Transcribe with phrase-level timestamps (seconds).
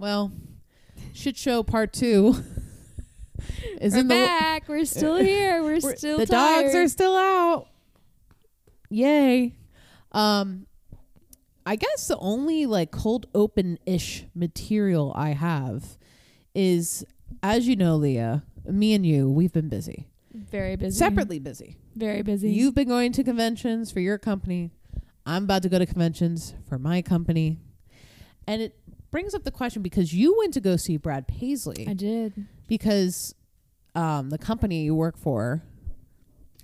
[0.00, 0.32] Well,
[1.12, 2.42] shit show part two
[3.82, 4.66] is We're in the back.
[4.66, 5.62] We're still here.
[5.62, 6.62] We're, We're- still the tired.
[6.62, 7.66] dogs are still out.
[8.88, 9.54] Yay.
[10.12, 10.66] Um
[11.66, 15.98] I guess the only like cold open ish material I have
[16.54, 17.04] is
[17.42, 20.08] as you know, Leah, me and you, we've been busy.
[20.32, 20.96] very busy.
[20.96, 21.76] Separately busy.
[21.94, 22.50] Very busy.
[22.50, 24.70] You've been going to conventions for your company.
[25.26, 27.58] I'm about to go to conventions for my company.
[28.46, 28.74] And it
[29.10, 32.46] brings up the question because you went to go see Brad Paisley I did.
[32.68, 33.34] because
[33.94, 35.62] um, the company you work for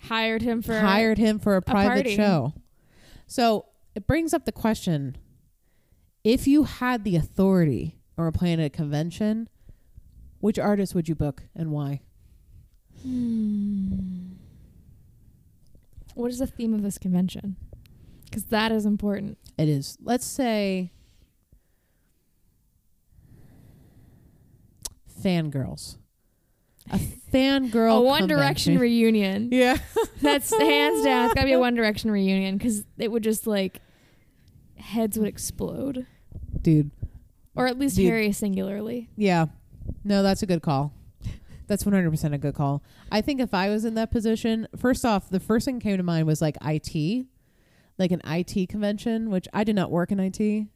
[0.02, 2.14] Hired him for hired him for a private party.
[2.16, 2.52] show.
[3.26, 5.16] So it brings up the question
[6.22, 9.48] if you had the authority or were playing at a convention,
[10.40, 12.02] which artist would you book and why?
[13.02, 14.32] Hmm.
[16.14, 17.56] What is the theme of this convention?
[18.24, 19.38] Because that is important.
[19.58, 20.92] It is, let's say,
[25.26, 25.96] fangirls.
[26.90, 26.98] A
[27.32, 27.98] fangirl.
[27.98, 29.48] a One Direction reunion.
[29.52, 29.76] yeah.
[30.22, 31.24] That's hands down.
[31.26, 33.80] It's gotta be a One Direction reunion because it would just like
[34.76, 36.06] heads would explode,
[36.62, 36.90] Dude.
[37.56, 38.06] or at least Dude.
[38.06, 39.08] Harry singularly.
[39.16, 39.46] Yeah.
[40.04, 40.92] No, that's a good call.
[41.68, 42.84] That's 100% a good call.
[43.10, 46.02] I think if I was in that position, first off, the first thing came to
[46.04, 47.26] mind was like IT,
[47.98, 50.68] like an IT convention, which I did not work in IT.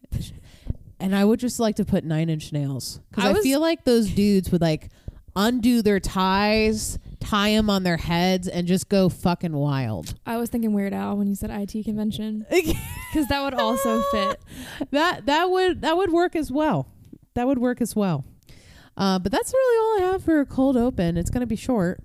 [1.01, 3.61] And I would just like to put nine inch nails because I I, was- feel
[3.61, 4.91] like those dudes would like
[5.37, 10.15] undo their ties, tie them on their heads, and just go fucking wild.
[10.27, 14.41] I was thinking Weird Al when you said IT convention because that would also fit.
[14.91, 16.89] that that would that would work as well.
[17.35, 18.25] That would work as well.
[18.97, 21.17] Uh, but that's really all I have for a cold open.
[21.17, 22.03] It's going to be short.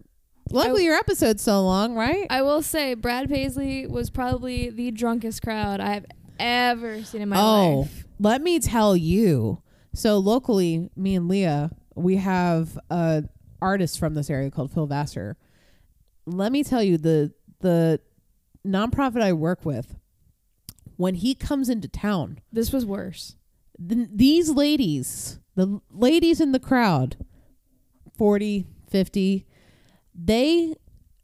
[0.52, 2.28] Luckily, your episode's so long, right?
[2.30, 6.06] I will say Brad Paisley was probably the drunkest crowd I've
[6.39, 8.05] ever seen in my oh, life.
[8.19, 9.61] let me tell you.
[9.94, 13.23] So locally, me and Leah, we have a
[13.61, 15.38] artist from this area called Phil Vassar.
[16.25, 18.00] Let me tell you the the
[18.65, 19.95] nonprofit I work with.
[20.98, 23.36] When he comes into town, This was worse.
[23.89, 27.17] th- these ladies, the ladies in the crowd,
[28.17, 29.45] 40, 50,
[30.14, 30.76] they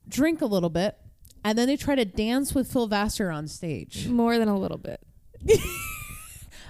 [0.09, 0.97] drink a little bit
[1.43, 4.07] and then they try to dance with Phil Vassar on stage.
[4.07, 5.01] More than a little bit.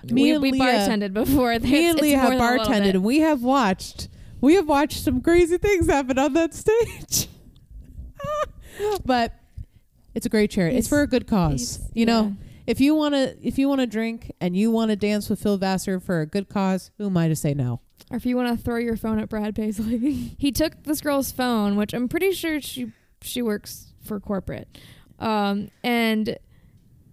[0.04, 1.58] Me we, and we Leah- bartended before.
[1.60, 4.08] me and Leah have bartended and we have watched
[4.40, 7.28] we have watched some crazy things happen on that stage.
[9.06, 9.36] but
[10.16, 10.78] it's a great charity.
[10.78, 11.80] It's He's- for a good cause.
[11.94, 12.48] You know, yeah.
[12.66, 15.42] if you want to if you want to drink and you want to dance with
[15.42, 17.82] Phil Vassar for a good cause, who am I to say no?
[18.10, 19.98] Or if you want to throw your phone at Brad Paisley.
[20.40, 24.68] he took this girl's phone, which I'm pretty sure she she works for corporate.
[25.20, 26.38] Um, and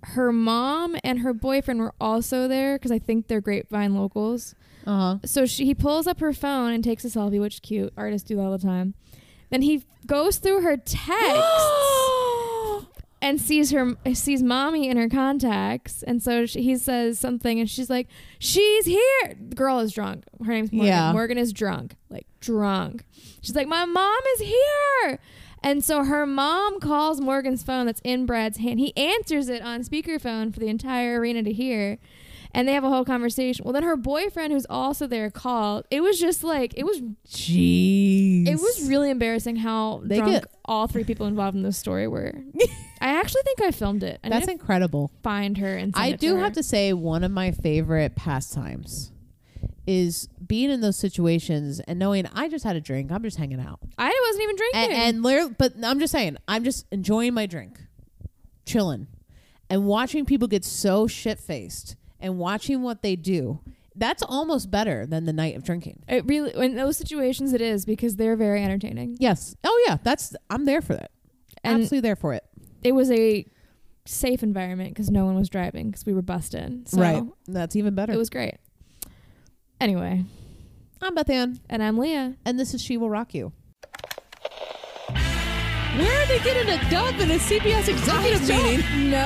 [0.02, 4.54] her mom and her boyfriend were also there because I think they're Grapevine locals.
[4.86, 5.18] Uh-huh.
[5.24, 7.92] So she he pulls up her phone and takes a selfie, which is cute.
[7.96, 8.94] Artists do that all the time.
[9.50, 11.66] Then he goes through her texts
[13.22, 17.68] and sees her sees mommy in her contacts, and so she, he says something, and
[17.68, 20.24] she's like, "She's here." The girl is drunk.
[20.44, 20.88] Her name's Morgan.
[20.88, 21.12] Yeah.
[21.12, 23.04] Morgan is drunk, like drunk.
[23.42, 25.18] She's like, "My mom is here."
[25.62, 28.78] And so her mom calls Morgan's phone that's in Brad's hand.
[28.80, 31.98] He answers it on speakerphone for the entire arena to hear.
[32.54, 33.64] And they have a whole conversation.
[33.64, 35.84] Well, then her boyfriend, who's also there, called.
[35.90, 37.02] It was just like it was.
[37.28, 38.48] Jeez.
[38.48, 42.08] It was really embarrassing how They drunk get- all three people involved in this story
[42.08, 42.32] were.
[43.00, 44.20] I actually think I filmed it.
[44.24, 45.10] I That's incredible.
[45.22, 45.92] find her and.
[45.96, 46.40] I do her.
[46.44, 49.12] have to say one of my favorite pastimes
[49.88, 53.10] is being in those situations and knowing I just had a drink.
[53.10, 53.78] I'm just hanging out.
[53.96, 54.80] I wasn't even drinking.
[54.82, 57.80] And, and literally, but I'm just saying, I'm just enjoying my drink,
[58.66, 59.06] chilling,
[59.70, 63.60] and watching people get so shit faced and watching what they do.
[63.96, 66.02] That's almost better than the night of drinking.
[66.06, 69.16] it really, in those situations, it is because they're very entertaining.
[69.18, 69.56] Yes.
[69.64, 69.96] Oh yeah.
[70.04, 71.12] That's I'm there for that.
[71.64, 72.44] And Absolutely there for it.
[72.84, 73.46] it was a
[74.04, 76.90] safe environment because no one was driving because we were busted.
[76.90, 77.22] So right.
[77.46, 78.12] That's even better.
[78.12, 78.58] It was great.
[79.80, 80.24] Anyway,
[81.00, 82.34] I'm Beth Ann, and I'm Leah.
[82.44, 83.52] and this is She Will Rock You.
[85.96, 89.10] Where are they getting a dub in a CBS executive meeting?
[89.10, 89.24] No,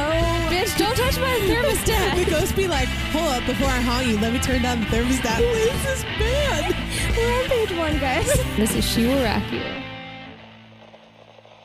[0.50, 2.14] bitch, don't touch my thermostat.
[2.16, 2.31] the thermostat.
[2.31, 5.37] ghost be like, hold up, before I haunt you, let me turn down the thermostat.
[5.37, 6.72] Who is this man?
[7.16, 8.26] We're on page one, guys.
[8.56, 9.62] this is She Will Rock You.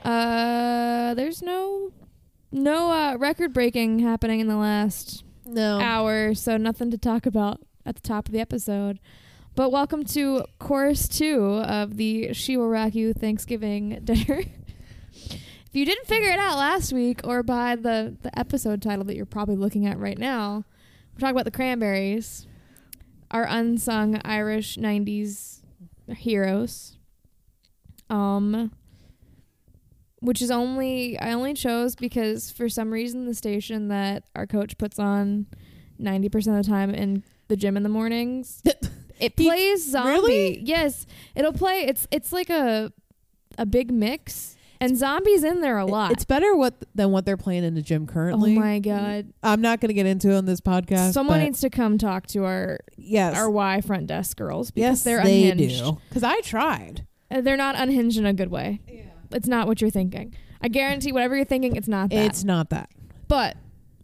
[0.10, 1.92] Uh, there's no
[2.52, 5.80] no uh, record breaking happening in the last No.
[5.82, 9.00] hour, so nothing to talk about at the top of the episode.
[9.56, 14.44] But welcome to course two of the She Will You Thanksgiving dinner.
[15.16, 19.16] if you didn't figure it out last week or by the, the episode title that
[19.16, 20.66] you're probably looking at right now,
[21.14, 22.46] we're talking about the cranberries.
[23.32, 25.62] our unsung Irish '90s
[26.16, 26.98] heroes.
[28.10, 28.72] Um,
[30.20, 34.78] which is only I only chose because for some reason the station that our coach
[34.78, 35.48] puts on
[35.98, 38.62] ninety percent of the time in the gym in the mornings,
[39.20, 40.10] it plays zombie.
[40.12, 40.60] really?
[40.64, 41.06] Yes,
[41.36, 41.82] it'll play.
[41.88, 42.92] It's it's like a
[43.58, 46.12] a big mix, and zombies in there a lot.
[46.12, 48.56] It's better what than what they're playing in the gym currently.
[48.56, 49.34] oh my god!
[49.42, 51.14] I'm not going to get into it on this podcast.
[51.14, 55.00] Someone but needs to come talk to our yes, our Y front desk girls because
[55.00, 55.84] yes, they're they unhinged.
[55.84, 55.98] do.
[56.10, 57.06] Because I tried.
[57.30, 58.80] Uh, They're not unhinged in a good way.
[58.88, 59.02] Yeah.
[59.32, 60.34] It's not what you're thinking.
[60.62, 62.26] I guarantee whatever you're thinking, it's not that.
[62.26, 62.90] It's not that.
[63.28, 63.58] but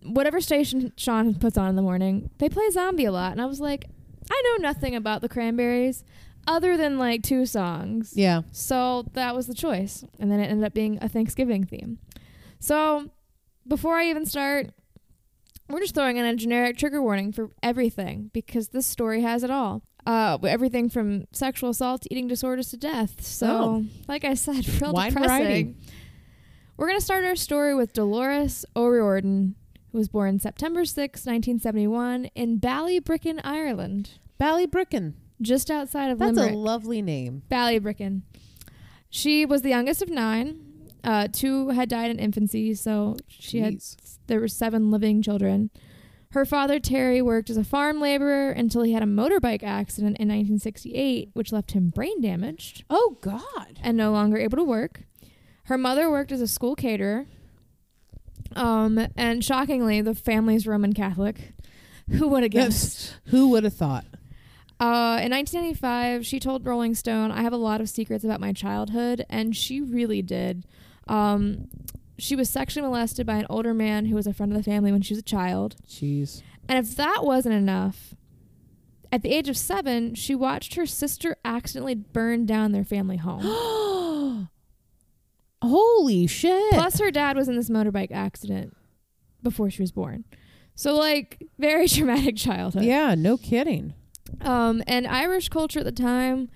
[0.05, 3.45] whatever station Sean puts on in the morning, they play zombie a lot, and I
[3.45, 3.85] was like,
[4.31, 6.03] I know nothing about the Cranberries
[6.47, 8.13] other than like two songs.
[8.15, 8.41] Yeah.
[8.51, 10.03] So that was the choice.
[10.19, 12.00] And then it ended up being a Thanksgiving theme.
[12.59, 13.09] So
[13.67, 14.71] before I even start,
[15.69, 19.51] we're just throwing in a generic trigger warning for everything because this story has it
[19.51, 19.83] all.
[20.05, 23.23] Uh, everything from sexual assault to eating disorders to death.
[23.23, 23.85] So, Oh.
[24.09, 25.38] like I said, real Wide depressing.
[25.45, 25.75] variety.
[26.75, 29.55] We're going to start our story with Dolores O'Riordan,
[29.93, 35.13] who was born September 6, 1971, in Ballybricken, Ireland, Ballybricken.
[35.41, 36.53] just outside of That's Limerick.
[36.53, 37.43] a lovely name.
[37.49, 38.23] Ballybricken.
[39.09, 40.59] She was the youngest of nine.
[41.03, 43.77] Uh, two had died in infancy, so she had
[44.27, 45.69] there were seven living children.
[46.31, 50.29] Her father Terry worked as a farm laborer until he had a motorbike accident in
[50.29, 53.79] 1968, which left him brain damaged Oh God.
[53.83, 55.03] and no longer able to work.
[55.65, 57.27] Her mother worked as a school caterer.
[58.55, 61.53] Um, and shockingly, the family's Roman Catholic.
[62.09, 63.15] Who would have guessed?
[63.27, 64.05] Who would have thought?
[64.79, 68.51] Uh, in 1995, she told Rolling Stone, "I have a lot of secrets about my
[68.51, 70.65] childhood," and she really did.
[71.07, 71.69] Um,
[72.17, 74.91] she was sexually molested by an older man who was a friend of the family
[74.91, 75.75] when she was a child.
[75.88, 76.41] Jeez.
[76.67, 78.15] And if that wasn't enough,
[79.11, 83.44] at the age of seven, she watched her sister accidentally burn down their family home.
[85.63, 86.74] Holy shit.
[86.74, 88.75] Plus, her dad was in this motorbike accident
[89.42, 90.25] before she was born.
[90.75, 92.83] So, like, very traumatic childhood.
[92.83, 93.94] yeah, no kidding.
[94.42, 96.50] Um, and Irish culture at the time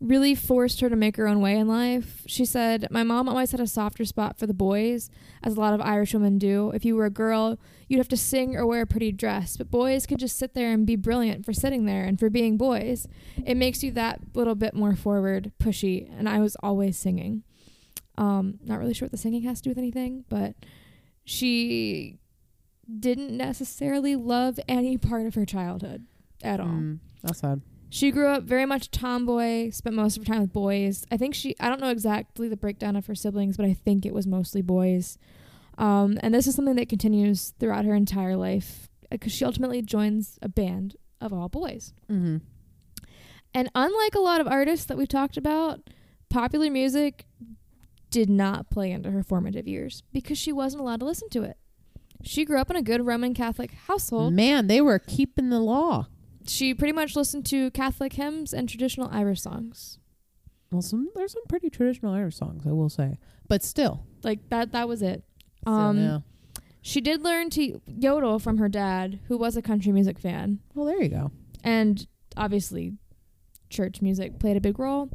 [0.00, 2.22] really forced her to make her own way in life.
[2.26, 5.10] She said, My mom always had a softer spot for the boys,
[5.42, 6.70] as a lot of Irish women do.
[6.74, 9.70] If you were a girl, you'd have to sing or wear a pretty dress, but
[9.70, 13.06] boys could just sit there and be brilliant for sitting there and for being boys.
[13.44, 17.42] It makes you that little bit more forward, pushy, and I was always singing.
[18.20, 20.54] Um, not really sure what the singing has to do with anything, but
[21.24, 22.18] she
[22.98, 26.04] didn't necessarily love any part of her childhood
[26.42, 26.66] at all.
[26.66, 27.62] Mm, that's sad.
[27.88, 31.06] She grew up very much tomboy, spent most of her time with boys.
[31.10, 34.04] I think she, I don't know exactly the breakdown of her siblings, but I think
[34.04, 35.16] it was mostly boys.
[35.78, 40.38] Um, and this is something that continues throughout her entire life because she ultimately joins
[40.42, 41.94] a band of all boys.
[42.10, 42.36] Mm-hmm.
[43.54, 45.80] And unlike a lot of artists that we've talked about,
[46.28, 47.24] popular music
[48.10, 51.56] did not play into her formative years because she wasn't allowed to listen to it.
[52.22, 54.34] She grew up in a good Roman Catholic household.
[54.34, 56.08] Man, they were keeping the law.
[56.46, 59.98] She pretty much listened to Catholic hymns and traditional Irish songs.
[60.70, 63.18] Well, some there's some pretty traditional Irish songs, I will say,
[63.48, 64.04] but still.
[64.22, 65.24] Like that that was it.
[65.66, 66.18] Um yeah.
[66.82, 70.60] she did learn to yodel from her dad, who was a country music fan.
[70.74, 71.30] Well, there you go.
[71.64, 72.06] And
[72.36, 72.94] obviously
[73.68, 75.10] church music played a big role.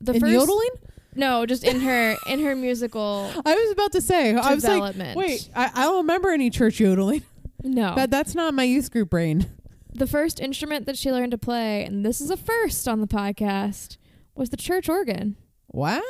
[0.00, 0.70] The In first yodeling?
[1.16, 4.34] No, just in her in her musical I was about to say.
[4.34, 7.22] I was like, wait, I, I don't remember any church yodeling.
[7.62, 7.92] No.
[7.96, 9.46] But that's not my youth group brain.
[9.92, 13.06] the first instrument that she learned to play, and this is a first on the
[13.06, 13.96] podcast,
[14.34, 15.36] was the church organ,
[15.72, 16.00] Wow.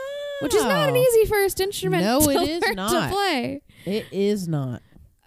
[0.43, 2.91] which is not an easy first instrument No, to it is not.
[3.09, 3.63] to play.
[3.85, 4.83] It is not.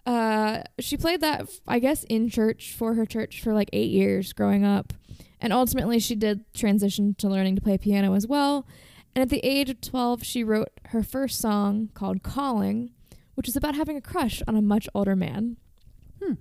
[0.06, 4.34] Uh, she played that, I guess, in church for her church for like eight years
[4.34, 4.94] growing up.
[5.42, 8.68] And ultimately, she did transition to learning to play piano as well.
[9.16, 12.92] And at the age of 12, she wrote her first song called Calling,
[13.36, 15.58] which is about having a crush on a much older man.
[16.24, 16.34] Hmm.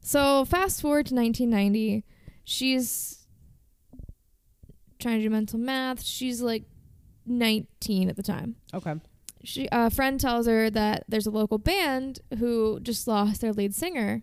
[0.00, 2.04] So, fast forward to 1990.
[2.44, 3.26] She's
[4.98, 6.02] trying to do mental math.
[6.02, 6.64] She's like
[7.26, 8.94] 19 at the time Okay.
[9.42, 13.74] she a friend tells her that there's a local band who just lost their lead
[13.74, 14.22] singer.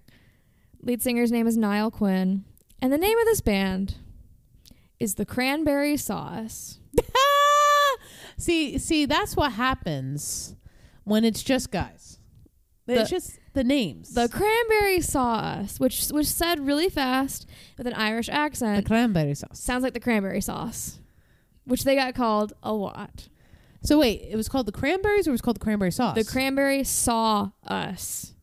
[0.84, 2.46] Lead singer's name is Niall Quinn,
[2.82, 3.96] and the name of this band
[5.00, 6.78] is the Cranberry Sauce.
[8.38, 10.56] see, see, that's what happens
[11.04, 12.20] when it's just guys.
[12.88, 14.14] It's just the names.
[14.14, 18.84] The Cranberry Sauce, which was said really fast with an Irish accent.
[18.84, 19.60] the cranberry sauce.
[19.60, 21.00] sounds like the cranberry sauce,
[21.66, 23.30] which they got called a lot.
[23.84, 26.16] So wait, it was called the cranberries or it was called the cranberry sauce?
[26.16, 28.34] The cranberry saw us.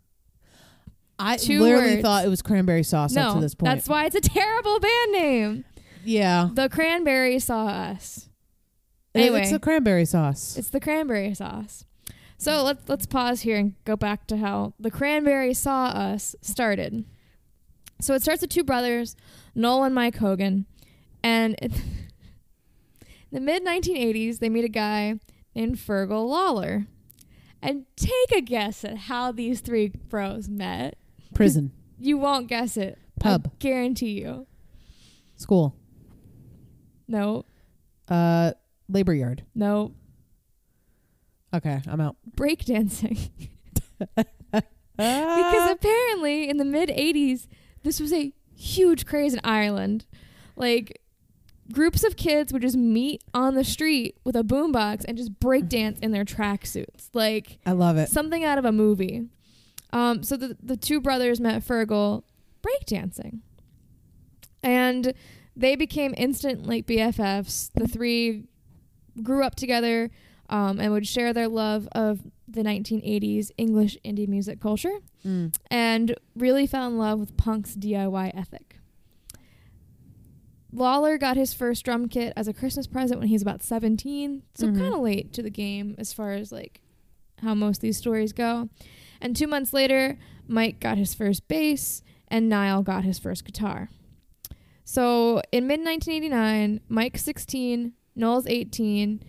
[1.19, 2.02] I Two literally words.
[2.02, 3.75] thought it was cranberry sauce up no, to this point.
[3.75, 5.64] that's why it's a terrible band name.
[6.05, 6.49] yeah.
[6.52, 8.27] The cranberry saw us.
[9.15, 9.43] Anyway.
[9.43, 10.57] it's a cranberry sauce.
[10.57, 11.85] It's the cranberry sauce.
[12.37, 17.05] So let's let's pause here and go back to how the cranberry saw us started.
[18.00, 19.17] So it starts with two brothers,
[19.57, 20.67] Noel and Mike Hogan,
[21.23, 21.73] and it,
[23.03, 25.19] in the mid 1980s they meet a guy
[25.55, 26.87] named Fergal Lawler.
[27.61, 30.97] And take a guess at how these three bros met.
[31.35, 32.99] Prison, You won't guess it.
[33.19, 33.49] Pub.
[33.53, 34.47] I guarantee you.
[35.35, 35.75] school,
[37.09, 37.45] No,
[38.07, 38.53] uh,
[38.88, 39.45] labor yard.
[39.54, 39.92] no.
[41.54, 42.16] Okay, I'm out.
[42.37, 43.30] Breakdancing.
[44.99, 47.47] Because apparently in the mid 80s
[47.85, 50.07] this was a huge craze in ireland
[50.57, 51.00] like
[51.73, 55.68] groups of kids would just meet on the street with a boombox and just break
[55.68, 58.09] dance in their tracksuits like I love it.
[58.09, 59.28] something out of a movie
[59.92, 62.25] um, so the, the two brothers met fergal
[62.61, 63.38] breakdancing
[64.64, 65.14] and
[65.54, 68.47] they became instant like bffs the three
[69.22, 70.10] grew up together
[70.48, 75.54] um, and would share their love of the 1980s english indie music culture Mm.
[75.70, 78.76] and really fell in love with punk's DIY ethic.
[80.72, 84.42] Lawler got his first drum kit as a Christmas present when he was about 17,
[84.54, 84.78] so Mhm.
[84.78, 86.80] kind of late to the game as far as like
[87.38, 88.68] how most of these stories go.
[89.20, 93.88] And 2 months later, Mike got his first bass and Niall got his first guitar.
[94.84, 99.22] So, in mid 1989, Mike's 16, Noel's 18,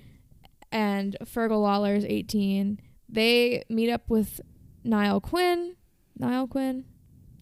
[0.71, 2.79] and Fergal Lawler's 18.
[3.07, 4.41] They meet up with
[4.83, 5.75] Niall Quinn.
[6.17, 6.85] Niall Quinn.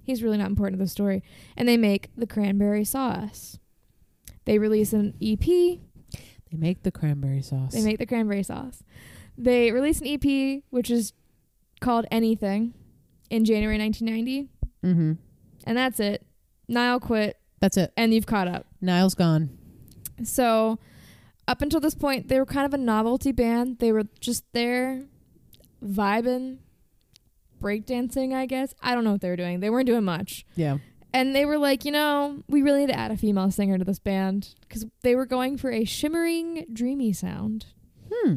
[0.03, 1.23] He's really not important to the story.
[1.57, 3.57] And they make the cranberry sauce.
[4.45, 5.39] They release an EP.
[5.45, 7.73] They make the cranberry sauce.
[7.73, 8.83] They make the cranberry sauce.
[9.37, 11.11] They release an EP, which is
[11.81, 12.73] called Anything,
[13.29, 14.49] in January 1990.
[14.83, 15.11] mm-hmm.
[15.65, 16.25] And that's it.
[16.69, 17.91] Niall quit, That's it.
[17.97, 18.65] and you've caught up.
[18.79, 19.49] Niall's gone.
[20.23, 20.79] So,
[21.47, 23.79] up until this point, they were kind of a novelty band.
[23.79, 25.05] They were just there,
[25.83, 26.57] vibing,
[27.61, 28.73] breakdancing, I guess.
[28.81, 29.59] I don't know what they were doing.
[29.59, 30.45] They weren't doing much.
[30.55, 30.77] Yeah.
[31.13, 33.85] And they were like, you know, we really need to add a female singer to
[33.85, 37.67] this band because they were going for a shimmering, dreamy sound.
[38.11, 38.35] Hmm.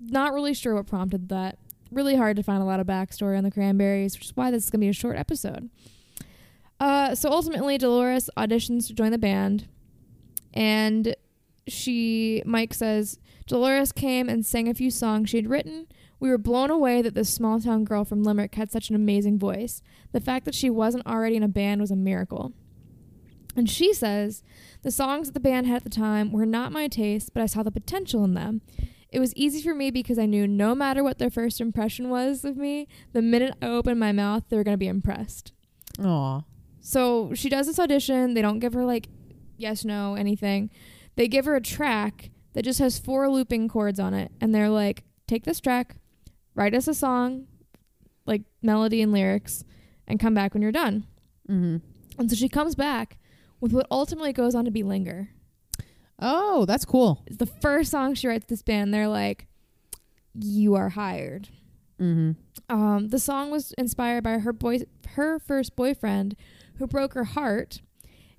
[0.00, 1.58] Not really sure what prompted that.
[1.90, 4.64] Really hard to find a lot of backstory on the Cranberries, which is why this
[4.64, 5.70] is going to be a short episode.
[6.78, 9.68] Uh, so ultimately, Dolores auditions to join the band,
[10.54, 11.14] and
[11.66, 15.86] she, Mike says, Dolores came and sang a few songs she had written.
[16.18, 19.38] We were blown away that this small town girl from Limerick had such an amazing
[19.38, 19.82] voice.
[20.12, 22.52] The fact that she wasn't already in a band was a miracle.
[23.56, 24.42] And she says,
[24.82, 27.46] The songs that the band had at the time were not my taste, but I
[27.46, 28.60] saw the potential in them.
[29.08, 32.44] It was easy for me because I knew no matter what their first impression was
[32.44, 35.52] of me, the minute I opened my mouth, they were going to be impressed.
[35.98, 36.42] Aw.
[36.80, 38.34] So she does this audition.
[38.34, 39.08] They don't give her like
[39.60, 40.70] yes, no, anything.
[41.16, 44.32] They give her a track that just has four looping chords on it.
[44.40, 45.96] And they're like, take this track,
[46.54, 47.46] write us a song,
[48.26, 49.64] like melody and lyrics,
[50.06, 51.06] and come back when you're done.
[51.48, 51.76] Mm-hmm.
[52.18, 53.18] And so she comes back
[53.60, 55.30] with what ultimately goes on to be Linger.
[56.18, 57.22] Oh, that's cool.
[57.26, 58.92] It's the first song she writes this band.
[58.92, 59.46] They're like,
[60.34, 61.48] you are hired.
[62.00, 62.32] Mm-hmm.
[62.74, 64.80] Um, the song was inspired by her boy,
[65.14, 66.36] her first boyfriend,
[66.76, 67.80] who broke her heart.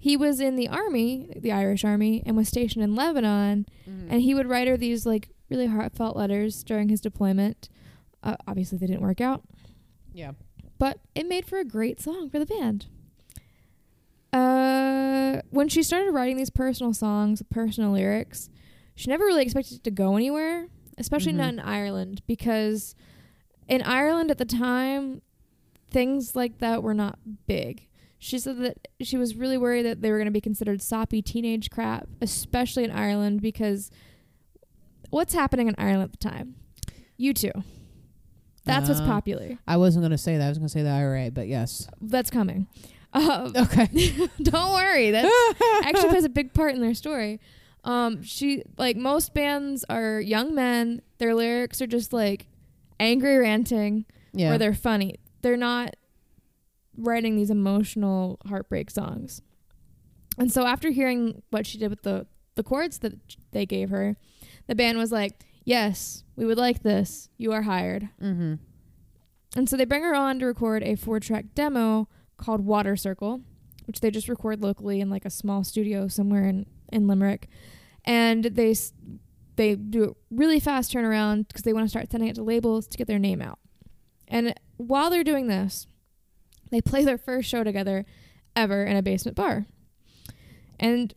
[0.04, 3.68] He was in the army, the Irish army, and was stationed in Lebanon.
[3.86, 7.70] And he would write her these like really heartfelt letters during his deployment.
[8.24, 9.44] Uh, obviously, they didn't work out,
[10.12, 10.32] yeah.
[10.80, 12.88] but it made for a great song for the band.
[14.34, 18.50] Uh, when she started writing these personal songs, personal lyrics,
[18.96, 20.68] she never really expected it to go anywhere,
[20.98, 21.38] especially Mhm.
[21.38, 22.96] not in Ireland, because
[23.68, 25.22] in Ireland at the time,
[25.90, 27.88] things like that were not big.
[28.24, 31.24] She said that she was really worried that they were going to be considered soppy
[31.24, 33.90] teenage crap, especially in Ireland, because
[35.10, 36.54] what's happening in Ireland at the time?
[37.20, 37.64] U2.
[38.64, 39.58] That's what's Uh, popular.
[39.68, 40.46] I wasn't gonna say that.
[40.46, 41.88] I was gonna say the IRA, but yes.
[42.00, 42.68] That's coming.
[43.12, 43.88] Uh, Okay.
[44.44, 45.10] don't worry.
[45.10, 45.26] That
[45.84, 47.40] actually plays a big part in their story.
[47.84, 51.02] Um, she like most bands are young men.
[51.18, 52.46] Their lyrics are just like
[53.00, 54.54] angry ranting, yeah.
[54.54, 55.16] or they're funny.
[55.42, 55.96] They're not
[56.98, 59.42] writing these emotional heartbreak songs.
[60.38, 63.14] And so after hearing what she did with the the chords that
[63.52, 64.18] they gave her,
[64.68, 67.30] the band was like, "Yes, we would like this.
[67.38, 68.56] You are hired." mm-hmm.
[69.56, 72.08] And so they bring her on to record a four track demo
[72.38, 73.42] called Water Circle,
[73.86, 77.50] which they just record locally in like a small studio somewhere in, in Limerick.
[78.06, 78.76] And they
[79.58, 82.88] they do a really fast turnaround because they want to start sending it to labels
[82.88, 83.60] to get their name out.
[84.28, 85.88] And while they're doing this,
[86.72, 88.06] They play their first show together
[88.56, 89.66] ever in a basement bar.
[90.80, 91.14] And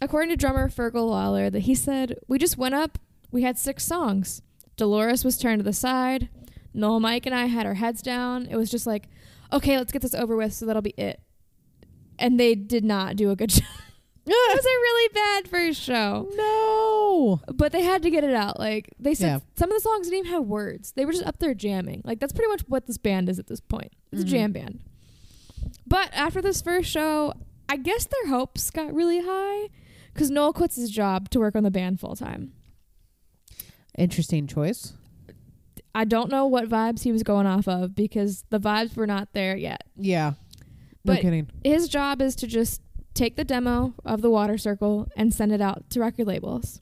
[0.00, 2.98] according to drummer Fergal Lawler, that he said, We just went up,
[3.30, 4.42] we had six songs.
[4.76, 6.28] Dolores was turned to the side.
[6.72, 8.46] Noel, Mike, and I had our heads down.
[8.50, 9.08] It was just like,
[9.52, 11.20] okay, let's get this over with, so that'll be it.
[12.18, 13.64] And they did not do a good job.
[14.28, 16.28] It was a really bad first show.
[16.34, 17.40] no.
[17.54, 18.58] But they had to get it out.
[18.58, 19.38] Like they said, Yeah.
[19.56, 20.92] some of the songs didn't even have words.
[20.92, 22.02] They were just up there jamming.
[22.04, 23.92] Like that's pretty much what this band is at this point.
[24.12, 24.26] It's Mhm.
[24.26, 24.80] a jam band.
[25.86, 27.34] But after this first show,
[27.68, 29.68] I guess their hopes got really high
[30.12, 32.52] because Noel quits his job to work on the band full time.
[33.98, 34.92] Interesting choice.
[35.94, 39.28] I don't know what vibes he was going off of because the vibes were not
[39.32, 39.84] there yet.
[39.96, 40.34] Yeah.
[41.04, 41.48] No But- kidding.
[41.64, 42.82] His job is to just
[43.16, 46.80] take the demo of the water circle and send it out to record labels.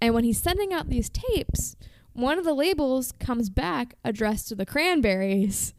[0.00, 1.76] And when he's sending out these tapes,
[2.12, 5.74] one of the labels comes back addressed to the Cranberries.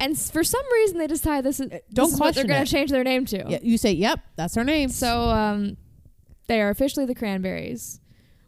[0.00, 2.64] And for some reason, they decide this is, Uh, don't this is what they're going
[2.64, 3.44] to change their name to.
[3.48, 5.76] Yeah, you say, "Yep, that's our name." So um,
[6.48, 8.00] they are officially the Cranberries,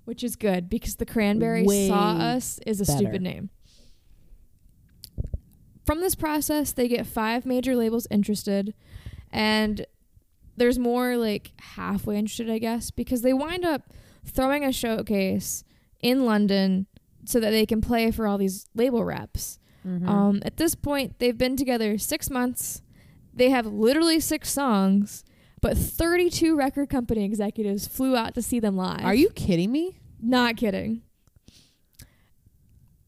[0.05, 2.99] which is good because the Cranberries Way saw us is a better.
[2.99, 3.51] stupid name.
[5.85, 8.75] From this process, they get five major labels interested,
[9.31, 9.87] and
[10.57, 13.93] there's more like halfway interested, I guess, because they wind up
[14.25, 15.65] throwing a showcase
[16.01, 16.87] in London
[17.25, 19.59] so that they can play for all these label reps.
[19.87, 20.07] Mhm.
[20.09, 22.83] Um, at this point, they've been together six months.
[23.35, 25.25] They have literally six songs,
[25.61, 29.05] but 32 record company executives flew out to see them live.
[29.05, 29.99] Are you kidding me?
[30.21, 31.03] Not kidding.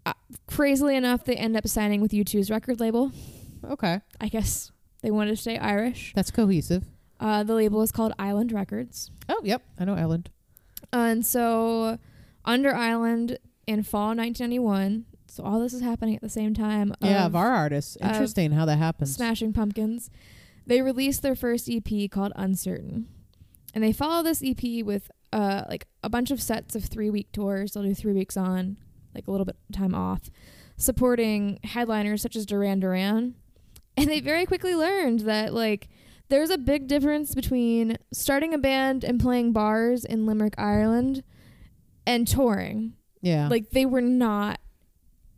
[0.07, 0.13] Uh,
[0.47, 3.13] crazily enough, they end up signing with U2's record label.
[3.65, 4.71] Okay, I guess
[5.03, 6.13] they wanted to stay Irish.
[6.15, 6.85] that's cohesive.
[7.21, 9.11] Uh, the label is called Island Records.
[9.29, 10.31] Oh, yep, I know Island.
[10.93, 11.99] And so,
[12.45, 16.95] under Island in fall 1991, so all this is happening at the same time.
[17.01, 17.97] yeah, of of our artists.
[18.01, 19.15] Interesting how that happens.
[19.15, 20.11] Smashing Pumpkins.
[20.67, 23.09] They released their first EP called Uncertain.
[23.75, 27.73] And they follow this EP with uh like a bunch of sets of 3-week tours.
[27.73, 28.79] They'll do 3 weeks on,
[29.15, 30.31] like a little bit of time off,
[30.77, 33.35] supporting headliners such as Duran Duran.
[33.97, 35.89] And they very quickly learned that like
[36.29, 41.23] there's a big difference between starting a band and playing bars in Limerick, Ireland
[42.07, 44.61] and touring yeah, like they were not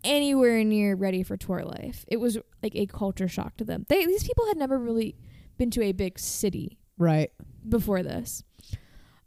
[0.05, 2.05] anywhere near ready for tour life.
[2.09, 3.87] It was like a culture shock to them.
[3.89, 5.17] They these people had never really
[5.59, 7.31] been to a big city right.
[7.69, 8.45] before this.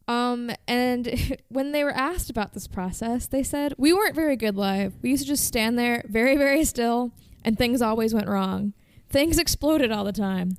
[0.08, 4.56] Um and when they were asked about this process, they said, "We weren't very good
[4.56, 4.94] live.
[5.02, 7.12] We used to just stand there very very still
[7.44, 8.74] and things always went wrong.
[9.10, 10.58] Things exploded all the time.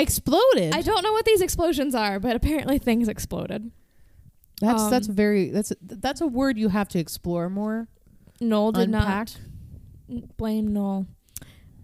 [0.00, 0.74] Exploded.
[0.74, 3.70] I don't know what these explosions are, but apparently things exploded."
[4.60, 7.86] that's um, that's very that's that's a word you have to explore more.
[8.40, 9.28] Noel did Unpack.
[10.08, 11.06] not blame Noel.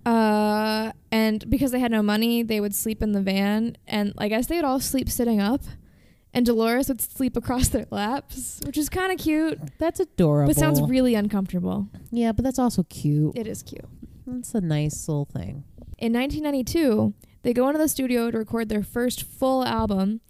[0.06, 4.28] Uh, and because they had no money, they would sleep in the van, and I
[4.28, 5.62] guess they'd all sleep sitting up,
[6.34, 10.50] and Dolores would sleep across their laps, which is kind of cute, That's adorable.
[10.52, 11.88] but sounds really uncomfortable.
[12.10, 13.36] yeah, but that's also cute.
[13.38, 13.86] It is cute.
[14.26, 15.64] That's a nice little thing.
[15.96, 20.20] In 1992, they go into the studio to record their first full album,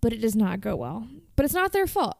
[0.00, 1.08] but it does not go well.
[1.34, 2.16] But it's not their fault.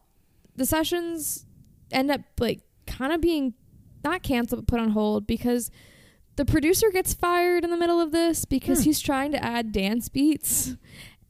[0.56, 1.46] The sessions
[1.92, 3.54] end up like kind of being
[4.02, 5.70] not canceled but put on hold because
[6.36, 8.84] the producer gets fired in the middle of this because Hmm.
[8.84, 10.74] he's trying to add dance beats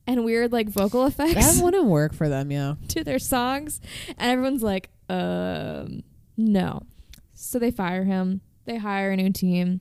[0.06, 2.50] and weird like vocal effects That wouldn't work for them.
[2.50, 2.74] Yeah.
[2.88, 3.80] to their songs
[4.18, 6.02] and everyone's like um
[6.36, 6.82] no
[7.34, 9.80] so they fire him they hire a new team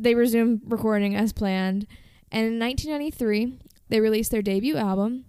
[0.00, 1.86] they resume recording as planned.
[2.32, 3.58] And in 1993
[3.88, 5.24] they released their debut album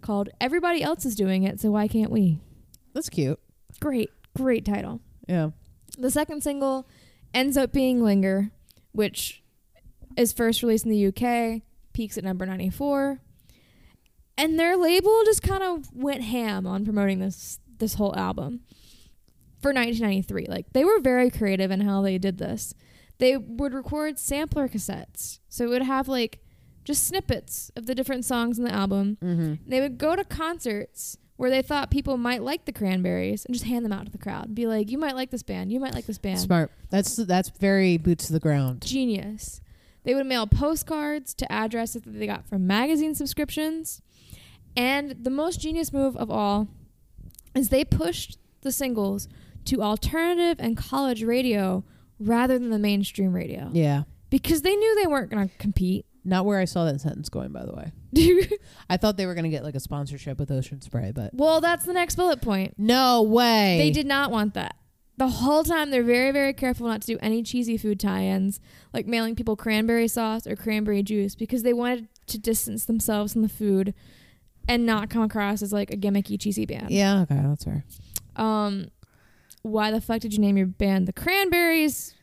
[0.00, 2.40] called everybody else is doing it so why can't we?
[2.94, 3.38] That's cute.
[3.80, 5.00] great great title.
[5.28, 5.50] Yeah.
[5.98, 6.88] the second single
[7.32, 8.50] ends up being linger
[8.92, 9.42] which
[10.16, 11.62] is first released in the uk
[11.92, 13.20] peaks at number 94
[14.36, 18.60] and their label just kind of went ham on promoting this this whole album
[19.60, 22.74] for 1993 like they were very creative in how they did this
[23.22, 26.40] they would record sampler cassettes so it would have like
[26.84, 29.54] just snippets of the different songs in the album Mm-hmm.
[29.70, 33.66] they would go to concerts where they thought people might like the cranberries and just
[33.66, 35.94] hand them out to the crowd be like you might like this band you might
[35.94, 36.70] like this band Smart.
[36.90, 38.82] That's that's very boots to the ground.
[38.84, 39.60] genius.
[40.04, 44.02] They would mail postcards to addresses that they got from magazine subscriptions.
[44.76, 46.66] And the most genius move of all
[47.54, 49.28] is they pushed the singles
[49.66, 51.84] to alternative and college radio
[52.26, 54.02] rather than the mainstream radio Yeah.
[54.30, 56.06] because they knew they weren't going to compete.
[56.24, 57.92] Not where I saw that sentence going, by the way.
[58.88, 61.60] I thought they were going to get like a sponsorship with Ocean Spray, but well,
[61.60, 62.74] that's the next bullet point.
[62.78, 63.76] no way.
[63.78, 64.76] They did not want that.
[65.16, 68.60] the whole time they're very, very careful not to do any cheesy food tie-ins,
[68.92, 73.42] like mailing people cranberry sauce or cranberry juice, because they wanted to distance themselves from
[73.42, 73.92] the food
[74.68, 76.90] and not come across as like a gimmicky cheesy band.
[76.92, 77.84] Yeah, okay, that's fair.
[78.36, 78.88] Um,
[79.62, 82.14] why the fuck did you name your band the Cranberries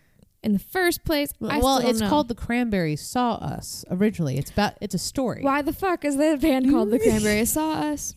[0.44, 1.34] in the first place?
[1.42, 2.10] I well, still it's know.
[2.10, 4.38] called The Cranberries Saw Us originally.
[4.38, 5.42] It's about it's a story.
[5.42, 8.16] Why the fuck is there a band called the Cranberries Saw Us?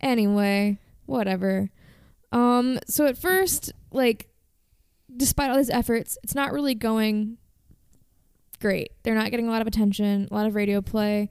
[0.00, 1.70] Anyway, whatever.
[2.32, 4.28] Um, so at first, like,
[5.14, 7.36] despite all these efforts, it's not really going
[8.60, 8.92] great.
[9.02, 11.30] They're not getting a lot of attention, a lot of radio play.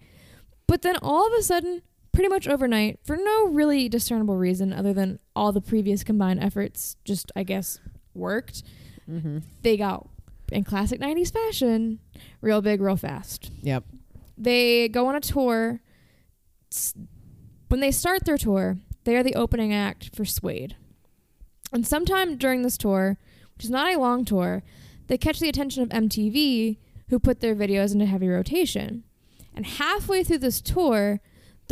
[0.67, 1.82] But then all of a sudden,
[2.13, 6.97] pretty much overnight, for no really discernible reason other than all the previous combined efforts
[7.06, 7.80] just, I guess,
[8.13, 8.63] worked,
[9.10, 9.39] Mm-hmm.
[9.63, 10.08] they got
[10.52, 12.00] in classic 90s fashion
[12.39, 13.84] real big, real fast Yep.
[14.38, 15.82] they go on a tour.
[17.67, 20.76] When they start their tour, they are the opening act for Suede.
[21.74, 23.17] And sometime during this tour,
[23.56, 24.63] which is not a long tour,
[25.08, 26.78] they catch the attention of MTV,
[27.10, 29.04] who put their videos into heavy rotation.
[29.54, 31.19] And halfway through this tour,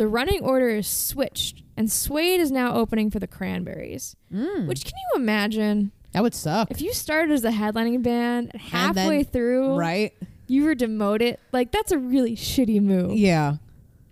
[0.00, 4.16] the running order is switched, and Suede is now opening for the Cranberries.
[4.32, 4.66] Mm.
[4.66, 5.92] Which can you imagine?
[6.12, 9.76] that would suck, If you started as a headlining band, and And then- halfway through
[9.76, 10.12] right?
[10.48, 13.56] you were demoted, like that's a really shitty move Yeah.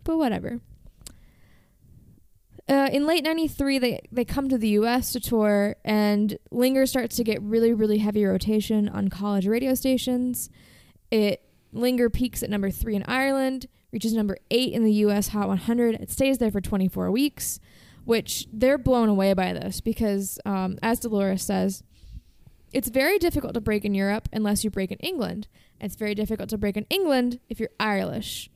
[0.04, 0.60] but whatever.
[2.68, 5.12] Uh, in late '93, they they come to the U.S.
[5.12, 10.50] to tour, and Linger starts to get really, really heavy rotation on college radio stations.
[11.10, 15.28] It Linger peaks at number three in Ireland, reaches number eight in the U.S.
[15.28, 15.96] Hot 100.
[15.96, 17.60] It stays there for 24 weeks,
[18.04, 21.82] which they're blown away by this because, um, as Dolores says,
[22.72, 25.48] it's very difficult to break in Europe unless you break in England.
[25.80, 28.50] It's very difficult to break in England if you're Irish.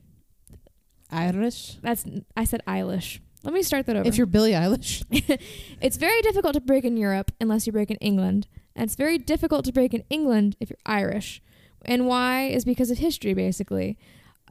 [1.11, 1.79] Irish.
[1.83, 2.05] That's
[2.37, 3.21] I said Eilish.
[3.45, 4.09] Let me start that over.
[4.09, 5.05] If you're Billie Eilish,
[5.81, 9.19] it's very difficult to break in Europe unless you break in England, and it's very
[9.19, 11.43] difficult to break in England if you're Irish.
[11.85, 13.99] And why is because of history, basically.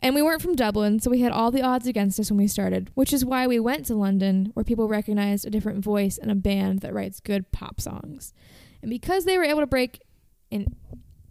[0.04, 2.48] And we weren't from Dublin, so we had all the odds against us when we
[2.48, 6.32] started, which is why we went to London, where people recognized a different voice and
[6.32, 8.34] a band that writes good pop songs.
[8.82, 10.02] And because they were able to break
[10.50, 10.76] in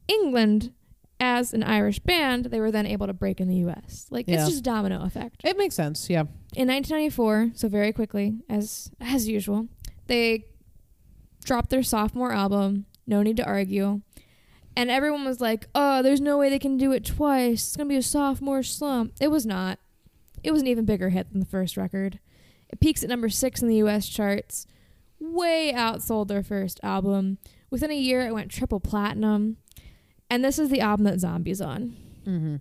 [0.06, 0.72] England
[1.18, 4.06] as an Irish band, they were then able to break in the US.
[4.10, 4.36] Like Yeah.
[4.36, 5.40] it's just a domino effect.
[5.44, 6.08] it makes sense.
[6.08, 6.22] Yeah.
[6.54, 9.66] In 1994, so very quickly, as as usual,
[10.06, 10.46] they
[11.44, 14.00] dropped their sophomore album, No Need to Argue.
[14.76, 17.68] And everyone was like, oh, there's no way they can do it twice.
[17.68, 19.14] It's going to be a sophomore slump.
[19.20, 19.78] It was not.
[20.42, 22.18] It was an even bigger hit than the first record.
[22.68, 24.66] It peaks at number six in the US charts,
[25.18, 27.38] way outsold their first album.
[27.68, 29.56] Within a year, it went triple platinum.
[30.30, 31.96] And this is the album that Zombie's on.
[32.26, 32.56] Mm-hmm.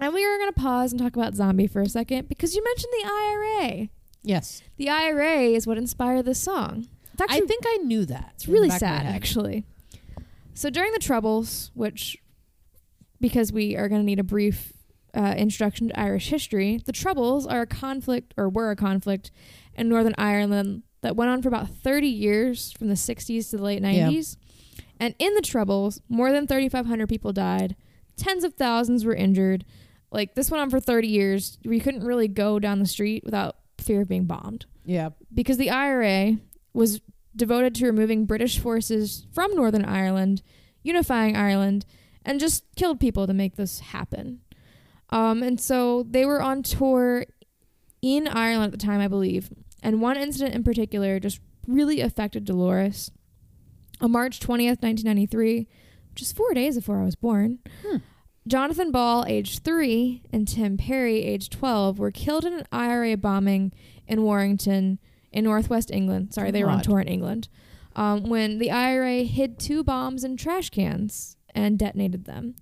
[0.00, 2.64] And we are going to pause and talk about Zombie for a second because you
[2.64, 3.88] mentioned the IRA.
[4.22, 4.62] Yes.
[4.76, 6.88] The IRA is what inspired this song.
[7.12, 8.32] It's I actually think I knew that.
[8.34, 9.64] it's really back of my sad, actually.
[10.54, 12.18] So during the Troubles, which
[13.20, 14.72] because we are going to need a brief
[15.14, 19.30] uh, introduction to Irish history, the Troubles are a conflict or were a conflict
[19.74, 23.62] in Northern Ireland that went on for about 30 years from the 60s to the
[23.62, 24.36] late 90s.
[24.76, 24.84] Yeah.
[25.00, 27.76] And in the Troubles, more than 3,500 people died,
[28.16, 29.64] tens of thousands were injured.
[30.12, 31.58] Like this went on for 30 years.
[31.64, 35.10] We couldn't really go down the street without fear of being bombed Yeah.
[35.32, 36.36] because the IRA
[36.72, 37.00] was
[37.34, 40.42] devoted to removing British forces from Northern Ireland,
[40.82, 41.86] unifying Ireland,
[42.24, 44.40] and just killed people to make this happen.
[45.10, 47.26] Um, and so they were on tour
[48.00, 49.50] in Ireland at the time, I believe.
[49.82, 53.10] And one incident in particular just really affected Dolores.
[54.00, 55.68] On March 20th, 1993,
[56.14, 57.98] just four days before I was born, Hmm.
[58.48, 63.72] Jonathan Ball, age three, and Tim Parry, age 12, were killed in an IRA bombing
[64.08, 64.98] in Warrington
[65.32, 66.34] in northwest England.
[66.34, 67.48] Sorry, they were on tour in England.
[67.94, 72.54] Um, when the IRA hid two bombs in trash cans and detonated them.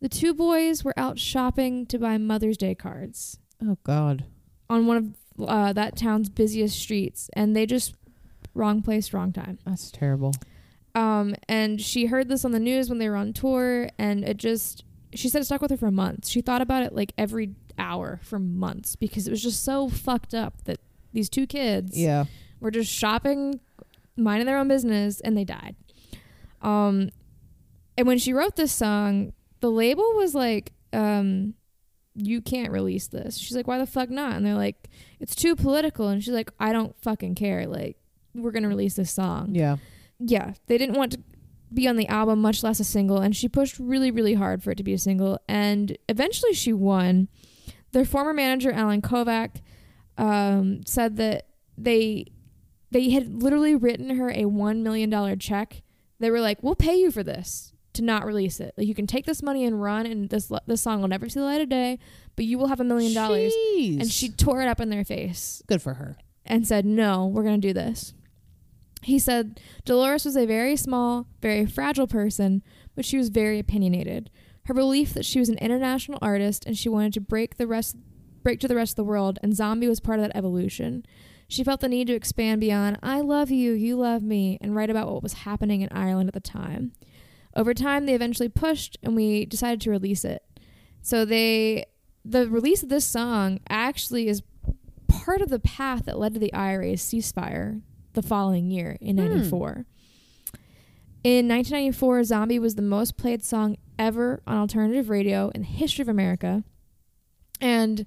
[0.00, 4.24] The two boys were out shopping to buy Mother's Day cards Oh God.
[4.68, 4.96] on one
[5.38, 7.94] of uh, that town's busiest streets, and they just
[8.52, 9.58] wrong place, wrong time.
[9.64, 10.32] That's terrible.
[10.94, 14.36] Um, and she heard this on the news when they were on tour, and it
[14.36, 14.84] just
[15.14, 16.28] she said it stuck with her for months.
[16.28, 20.34] She thought about it like every hour for months because it was just so fucked
[20.34, 20.78] up that
[21.14, 22.26] these two kids Yeah.
[22.60, 23.60] were just shopping,
[24.16, 25.76] minding their own business, and they died.
[26.60, 27.08] Um,
[27.96, 31.54] and when she wrote this song, the label was like, um,
[32.14, 34.88] "You can't release this." She's like, "Why the fuck not?" And they're like,
[35.20, 37.66] "It's too political." And she's like, "I don't fucking care.
[37.66, 37.96] Like,
[38.34, 39.76] we're gonna release this song." Yeah.
[40.20, 41.20] yeah, they didn't want to
[41.72, 44.70] be on the album, much less a single, and she pushed really, really hard for
[44.70, 47.28] it to be a single, and eventually she won.
[47.92, 49.56] Their former manager, Allen Kovac,
[50.18, 51.46] um, said that
[51.76, 52.26] they
[52.90, 55.82] they had literally written her a one million dollar check
[56.20, 58.74] they were like, "We'll pay you for this to not release it.
[58.76, 61.40] Like you can take this money and run, and this this song will never see
[61.40, 61.98] the light of day,
[62.36, 63.52] but you will have a million dollars."
[64.00, 66.16] And she tore it up in their face good for her.
[66.46, 68.14] and said, "No, we're going to do this."
[69.02, 72.62] He said Dolores was a very small, very fragile person,
[72.94, 74.30] but she was very opinionated.
[74.64, 77.96] Her belief that she was an international artist and she wanted to break the rest
[78.44, 81.04] break to the rest of the world and Zombie was part of that evolution.
[81.48, 84.90] She felt the need to expand beyond I love you, you love me and write
[84.90, 86.92] about what was happening in Ireland at the time.
[87.56, 90.42] Over time they eventually pushed and we decided to release it.
[91.02, 91.86] So they
[92.24, 94.42] the release of this song actually is
[95.08, 97.82] part of the path that led to the IRA's ceasefire
[98.14, 99.28] the following year in Hmm.
[99.28, 99.86] 94.
[101.22, 106.02] In 1994, Zombie was the most played song ever on alternative radio in the history
[106.02, 106.64] of America.
[107.60, 108.04] And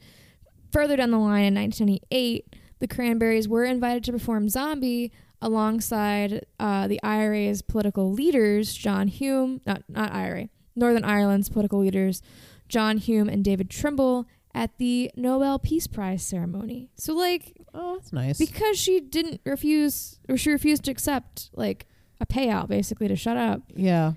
[0.77, 5.11] further down the line in 1998, the Cranberries were invited to perform Zombie
[5.41, 12.21] alongside uh, the IRA's political leaders, John Hume, not, not IRA, Northern Ireland's political leaders,
[12.69, 16.91] John Hume and David Trimble, at the Nobel Peace Prize ceremony.
[16.95, 18.37] So, like, Oh, that's nice.
[18.37, 21.87] because she didn't refuse, or she refused to accept, like,
[22.21, 24.13] a payout basically to shut up, yeah.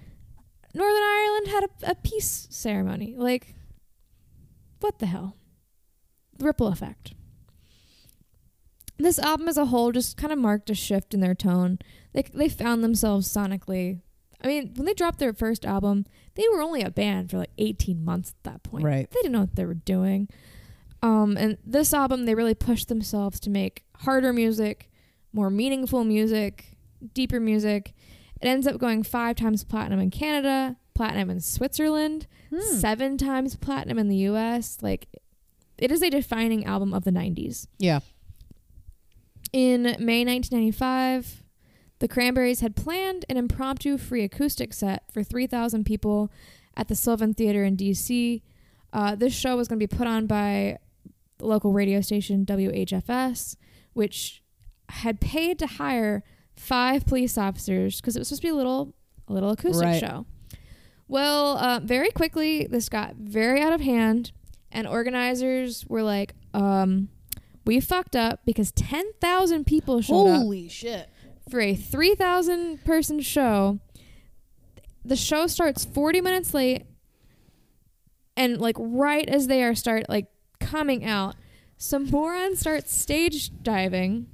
[0.75, 3.15] Northern Ireland had a, a peace ceremony.
[3.17, 3.55] Like,
[4.81, 5.37] what the hell?
[6.41, 7.15] Ripple effect.
[8.99, 11.79] This album as a whole just kind of marked a shift in their tone.
[12.13, 14.01] They, they found themselves sonically.
[14.43, 17.51] I mean, when they dropped their first album, they were only a band for like
[17.59, 18.85] 18 months at that point.
[18.85, 19.11] Right.
[19.11, 20.29] They didn't know what they were doing.
[21.03, 24.91] Um, and this album, they really pushed themselves to make harder music,
[25.33, 26.77] more meaningful music,
[27.15, 27.95] deeper music.
[28.43, 32.61] It ends up going five times platinum in Canada, platinum in Switzerland, Hmm.
[32.61, 34.79] seven times platinum in the US.
[34.83, 35.09] Like,
[35.81, 37.67] it is a defining album of the 90s.
[37.79, 38.01] Yeah.
[39.53, 41.43] In May 1995,
[41.99, 46.31] the Cranberries had planned an impromptu free acoustic set for 3,000 people
[46.77, 48.43] at the Sylvan Theater in DC.
[48.93, 50.79] Uh, this show was going to be put on by
[51.39, 53.57] the local radio station WHFS,
[53.93, 54.43] which
[54.91, 56.23] had paid to hire
[56.57, 58.95] five police officers because it was supposed to be a little
[59.29, 60.01] a little acoustic Right.
[60.01, 60.27] show.
[61.07, 64.33] Well, uh, very quickly this got very out of hand,
[64.73, 67.09] and organizers were like, um,
[67.65, 71.09] "We fucked up because ten thousand people showed up Holy shit.
[71.51, 73.81] for a 3,000 person show.
[75.05, 76.85] The show starts 40 minutes late
[78.37, 80.27] and like right as they are start like
[80.61, 81.35] coming out,
[81.77, 84.27] some moron starts stage diving.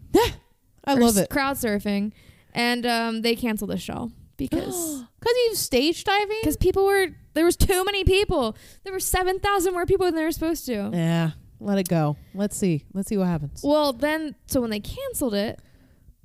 [0.85, 1.31] I love it.
[1.31, 2.13] Crowd surfing
[2.55, 6.39] and um, they cancel the show because Because you stage diving?
[6.43, 8.57] because people were there was too many people.
[8.85, 10.91] There were 7,000 more people than they were supposed to.
[10.93, 11.33] Yeah.
[11.61, 12.17] Let it go.
[12.35, 12.85] Let's see.
[12.93, 13.63] Let's see what happens.
[13.65, 15.61] Well, then, so when they canceled it,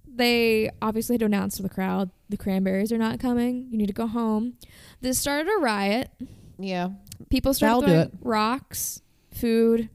[0.05, 3.67] they obviously had to announce to the crowd the cranberries are not coming.
[3.71, 4.53] You need to go home.
[5.01, 6.09] This started a riot.
[6.57, 6.89] Yeah.
[7.29, 9.01] People started That'll throwing rocks,
[9.33, 9.89] food,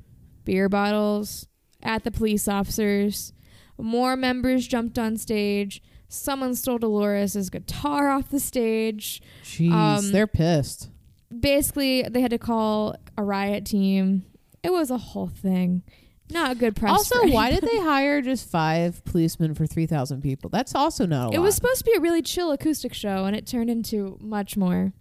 [0.45, 1.47] beer bottles
[1.83, 3.33] at the police officers.
[3.79, 5.83] More members jumped on stage.
[6.09, 9.21] Someone stole Dolores' guitar off the stage.
[9.43, 9.73] Jeez.
[9.73, 10.91] Um, they're pissed.
[11.39, 14.25] Basically, they had to call a riot team.
[14.63, 15.83] It was a whole thing.
[16.31, 16.91] Not a good press.
[16.91, 20.51] Also, why did they hire just five policemen for 3,000 people?
[20.51, 21.45] That's also not a It lot.
[21.45, 24.93] was supposed to be a really chill acoustic show, and it turned into much more.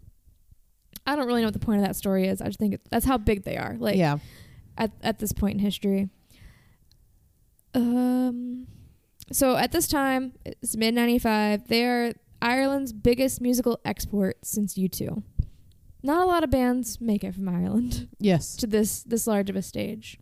[1.08, 2.42] I don't really know what the point of that story is.
[2.42, 3.76] I just think that's how big they are.
[3.78, 4.18] Like yeah.
[4.78, 6.10] at at this point in history.
[7.74, 8.68] Um,
[9.32, 11.68] so at this time, it's mid '95.
[11.68, 15.24] They are Ireland's biggest musical export since U2.
[16.04, 18.56] Not a lot of bands make it from Ireland Yes.
[18.58, 20.20] to this this large of a stage.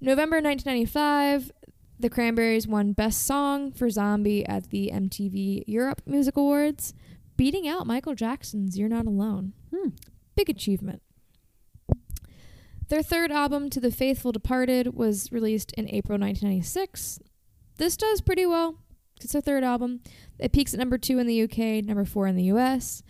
[0.00, 1.50] November 1995,
[1.98, 6.94] the Cranberries won Best Song for Zombie at the MTV Europe Music Awards,
[7.36, 9.88] beating out Michael Jackson's "You're Not Alone." Hmm.
[10.36, 11.02] Big achievement.
[12.88, 17.18] Their third album, To the Faithful Departed, was released in April 1996.
[17.78, 18.76] This does pretty well.
[19.20, 20.00] It's their third album.
[20.38, 23.02] It peaks at number two in the UK, number four in the US.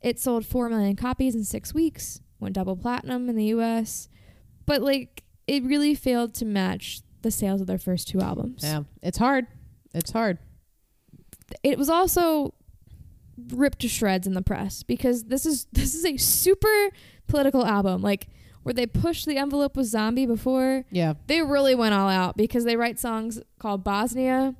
[0.00, 4.08] It sold 4 million copies in six weeks, went double platinum in the US,
[4.66, 8.62] but like it really failed to match the sales of their first two albums.
[8.62, 8.82] Yeah.
[9.02, 9.46] It's hard.
[9.92, 10.38] It's hard.
[11.62, 12.54] It was also
[13.52, 16.90] ripped to shreds in the press because this is this is a super
[17.26, 18.02] political album.
[18.02, 18.28] Like
[18.68, 21.14] where they pushed the envelope with Zombie before, Yeah.
[21.26, 24.54] they really went all out because they write songs called Bosnia,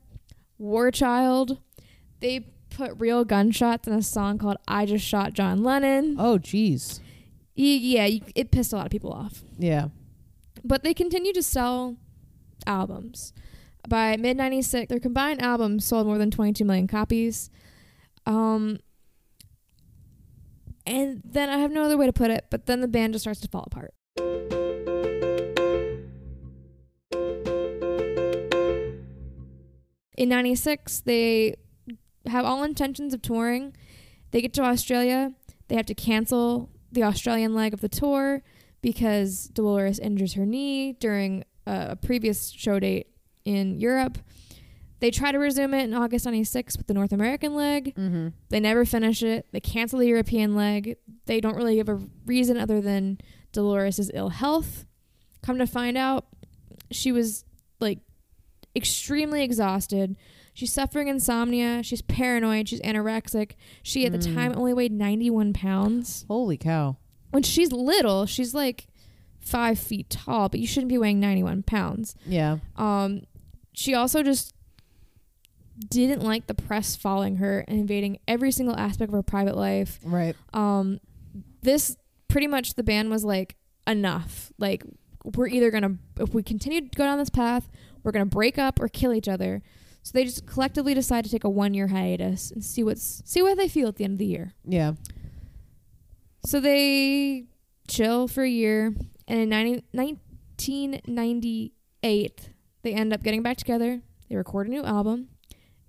[0.58, 1.58] War Child.
[2.20, 2.40] They
[2.70, 6.16] put real gunshots in a song called I Just Shot John Lennon.
[6.18, 7.00] Oh, jeez.
[7.54, 9.42] Yeah, you- it pissed a lot of people off.
[9.58, 9.88] Yeah.
[10.64, 11.96] But they continue to sell
[12.66, 13.32] albums.
[13.88, 17.48] By mid 96, their combined albums sold more than 22 million copies.
[18.26, 18.78] Um,
[20.86, 23.22] and then I have no other way to put it, but then the band just
[23.24, 23.94] starts to fall apart.
[30.18, 31.54] In 96, they
[32.26, 33.76] have all intentions of touring.
[34.32, 35.32] They get to Australia.
[35.68, 38.42] They have to cancel the Australian leg of the tour
[38.82, 43.06] because Dolores injures her knee during a, a previous show date
[43.44, 44.18] in Europe.
[45.00, 47.94] They try to resume it in August 96 with the North American leg.
[47.94, 48.28] Mm-hmm.
[48.48, 49.46] They never finish it.
[49.52, 50.96] They cancel the European leg.
[51.26, 53.18] They don't really give a reason other than
[53.52, 54.84] Dolores' ill health.
[55.42, 56.26] Come to find out,
[56.90, 57.44] she was
[57.80, 58.00] like
[58.74, 60.16] extremely exhausted.
[60.54, 61.82] She's suffering insomnia.
[61.82, 62.68] She's paranoid.
[62.68, 63.52] She's anorexic.
[63.82, 64.34] She at the Mm.
[64.34, 66.24] time only weighed 91 pounds.
[66.28, 66.96] Holy cow.
[67.30, 68.88] When she's little, she's like
[69.38, 72.16] five feet tall, but you shouldn't be weighing 91 pounds.
[72.26, 72.58] Yeah.
[72.76, 73.22] Um,
[73.72, 74.52] she also just
[75.90, 80.00] didn't like the press following her and invading every single aspect of her private life.
[80.02, 80.34] Right.
[80.52, 80.98] Um,
[81.62, 81.96] this
[82.28, 84.52] pretty much the band was like enough.
[84.58, 84.82] Like
[85.24, 87.68] we're either gonna if we continue to go down this path,
[88.02, 89.62] we're gonna break up or kill each other.
[90.02, 93.42] So they just collectively decide to take a one year hiatus and see what's see
[93.42, 94.54] what they feel at the end of the year.
[94.64, 94.92] Yeah.
[96.46, 97.46] So they
[97.88, 98.94] chill for a year,
[99.26, 102.50] and in 90, 1998,
[102.82, 104.02] they end up getting back together.
[104.30, 105.28] They record a new album.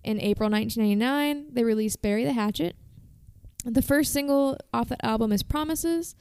[0.04, 2.76] In April 1999, they release Bury the Hatchet.
[3.66, 6.16] The first single off that album is Promises,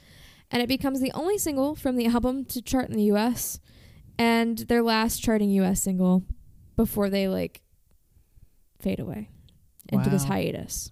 [0.51, 3.61] and it becomes the only single from the album to chart in the US
[4.19, 6.25] and their last charting US single
[6.77, 7.63] before they like
[8.81, 9.31] fade away
[9.89, 10.91] into this hiatus.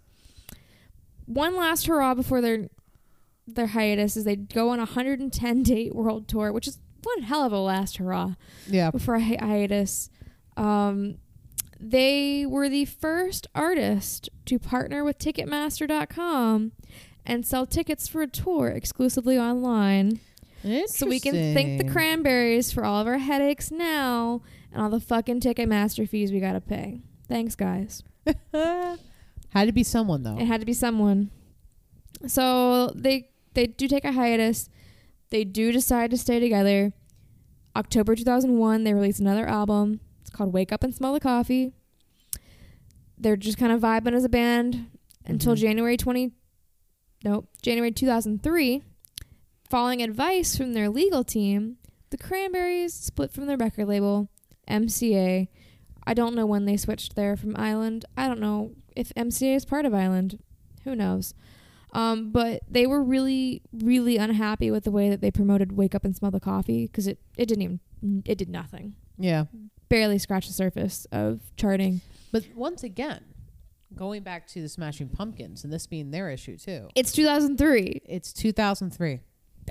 [1.27, 2.69] One last hurrah before their
[3.49, 7.45] their hiatus is they go on a 110 date world tour, which is one hell
[7.45, 8.35] of a last hurrah
[8.69, 8.91] Yeah.
[8.91, 10.11] before a hi- hiatus.
[10.57, 11.19] Um,
[11.91, 16.73] they were the first artist to partner with Ticketmaster.com
[17.25, 20.21] and sell tickets for a tour exclusively online.
[20.87, 25.01] So we can thank the Cranberries for all of our headaches now and all the
[25.01, 27.03] fucking Ticketmaster fees we gotta pay.
[27.29, 28.03] Thanks, guys.
[28.53, 30.37] Had to be someone though.
[30.37, 31.31] It had to be someone.
[32.27, 34.69] So they they do take a hiatus.
[35.31, 36.93] They do decide to stay together.
[37.75, 40.01] October 2001, they release another album.
[40.37, 41.73] Called Wake Up and Smell the Coffee.
[43.19, 44.87] They're just kind of vibing as a band
[45.25, 45.59] until Mhm.
[45.59, 46.33] January 20
[47.25, 48.83] Nope, January 2003.
[49.71, 51.79] Following advice from their legal team,
[52.11, 54.29] the Cranberries split from their record label,
[54.69, 55.49] MCA.
[56.07, 58.05] I don't know when they switched there from Island.
[58.17, 60.39] I don't know if MCA is part of Island.
[60.85, 61.35] Who knows?
[61.93, 66.05] Um, but they were really, really unhappy with the way that they promoted "Wake Up
[66.05, 67.81] and Smell the Coffee" because it, it didn't even
[68.27, 69.47] it did nothing, Yeah.
[69.89, 72.01] Barely scratched the surface of charting.
[72.33, 73.25] But once again,
[73.95, 76.89] going back to the Smashing Pumpkins and this being their issue too.
[76.95, 78.03] It's 2003.
[78.05, 79.21] It's 2003.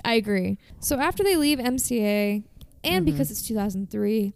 [0.04, 0.58] I agree.
[0.80, 2.42] So after they leave MCA,
[2.84, 3.10] and Mhm.
[3.12, 4.34] because it's 2003,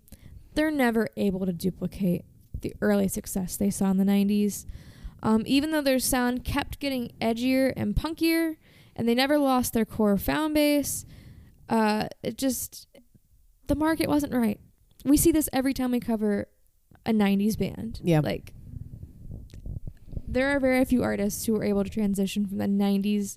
[0.55, 2.25] they're never able to duplicate
[2.61, 4.67] the early success they saw in the 90s.
[5.23, 8.57] Um, even though their sound kept getting edgier and punkier,
[8.97, 11.05] and they never lost their core fan base,
[11.69, 12.87] uh, it just
[13.67, 14.59] the market wasn't right.
[15.05, 16.49] We see this every time we cover
[17.07, 18.01] a 90s band.
[18.03, 18.21] Yeah.
[18.21, 18.53] Like
[20.27, 23.37] there are very few artists who are able to transition from the 90s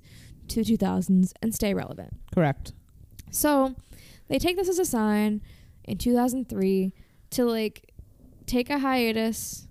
[0.49, 2.13] to 2000s and stay relevant.
[2.33, 2.73] Correct.
[3.31, 3.75] So
[4.27, 5.41] they take this as a sign
[5.85, 6.93] in 2003
[7.31, 7.93] to like
[8.45, 9.67] take a hiatus,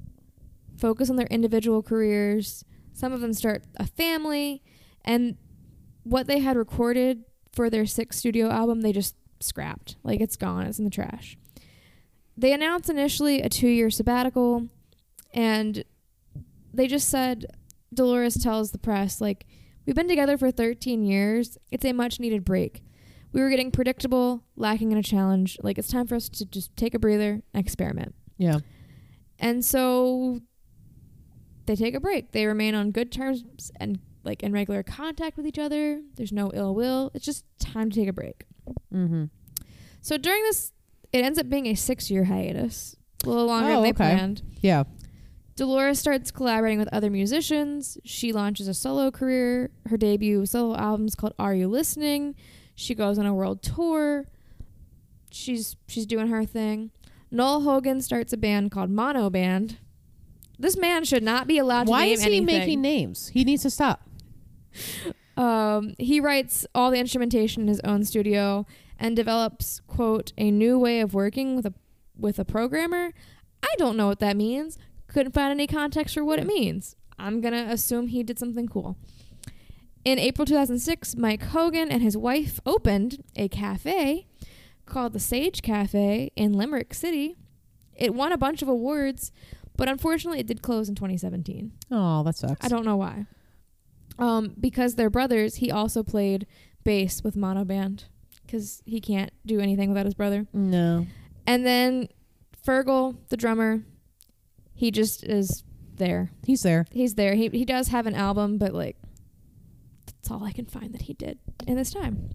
[0.77, 2.65] focus on their individual careers.
[2.93, 4.63] Some of them start a family,
[5.05, 5.37] and
[6.03, 9.97] what they had recorded for their sixth studio album, they just scrapped.
[10.03, 11.37] Like it's gone, it's in the trash.
[12.43, 14.69] They announced initially a two year sabbatical,
[15.33, 15.85] and
[16.75, 17.47] they just said,
[17.95, 19.47] Dolores tells the press, like,
[19.87, 21.57] we've been together for 13 years.
[21.71, 22.83] It's a much needed break
[23.33, 25.59] we were getting predictable, lacking in a challenge.
[25.63, 28.15] Like it's time for us to just take a breather and experiment.
[28.37, 28.59] Yeah.
[29.39, 30.41] And so
[31.67, 32.33] they take a break.
[32.33, 36.03] They remain on good terms and like in regular contact with each other.
[36.15, 37.11] There's no ill will.
[37.15, 38.45] It's just time to take a break.
[38.93, 39.25] Mm-hmm.
[40.01, 40.73] So during this,
[41.13, 43.97] it ends up being a six year hiatus, a little longer Oh, than they okay.
[44.15, 44.43] planned.
[44.61, 44.85] Yeah.
[45.55, 47.99] Dolores starts collaborating with other musicians.
[48.05, 49.71] She launches a solo career.
[49.87, 52.35] Her debut solo album is called Are You Listening?
[52.75, 54.27] She goes on a world tour.
[55.31, 56.91] She's she's doing her thing.
[57.31, 59.79] Noel Hogan starts a band called Mono Band.
[60.59, 62.47] This man should not be allowed to Why is he anything.
[62.47, 63.29] making names?
[63.29, 64.09] He needs to stop.
[65.35, 68.67] Um, he writes all the instrumentation in his own studio
[69.03, 71.75] and develops quote a new way of working with a
[72.17, 73.13] with a programmer.
[73.61, 74.79] I don't know what that means.
[75.09, 76.95] Couldn't find any context for what it means.
[77.19, 78.97] I'm going to assume he did something cool.
[80.05, 84.27] In April 2006, Mike Hogan and his wife opened a cafe
[84.87, 87.37] called the Sage Cafe in Limerick City.
[87.95, 89.33] It won a bunch of awards,
[89.77, 91.73] but unfortunately, it did close in 2017.
[91.91, 92.65] Oh, that sucks.
[92.65, 93.27] I don't know why.
[94.19, 96.47] Um, because they're brothers, he also played
[96.85, 98.05] bass with Mono Band
[98.53, 100.47] because he can't do anything without his brother.
[100.53, 101.07] No.
[101.47, 102.09] And then
[102.65, 103.83] Fergal, the drummer,
[104.75, 106.31] he just is there.
[106.45, 106.85] He's there.
[106.91, 107.35] He's there.
[107.35, 108.97] He he does have an album, but like
[110.07, 112.29] that's all I can find that he did in this time.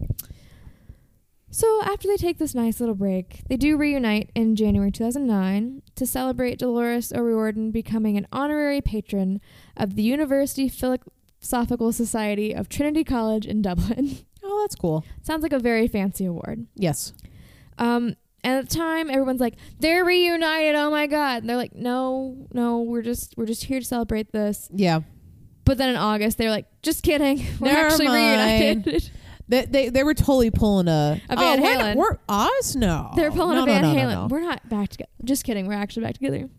[1.50, 6.06] So after they take this nice little break, they do reunite in January 2009 to
[6.06, 9.40] celebrate Dolores O'Riordan becoming an honorary patron
[9.74, 14.18] of the University Philosophical Society of Trinity College in Dublin.
[14.58, 15.04] Oh, that's cool.
[15.22, 16.66] Sounds like a very fancy award.
[16.74, 17.12] Yes.
[17.78, 20.74] Um, and at the time, everyone's like, "They're reunited!
[20.74, 24.32] Oh my god!" And they're like, "No, no, we're just we're just here to celebrate
[24.32, 25.00] this." Yeah.
[25.64, 28.86] But then in August, they're like, "Just kidding, we're Never actually mind.
[28.86, 29.10] reunited."
[29.48, 31.94] They, they they were totally pulling a, A Van oh, we're- Halen.
[31.96, 32.74] We're, us?
[32.74, 33.12] No.
[33.16, 34.28] they're pulling no, a Van no, no, Halen.
[34.28, 35.10] We're not back together.
[35.24, 36.50] Just kidding, we're actually back together.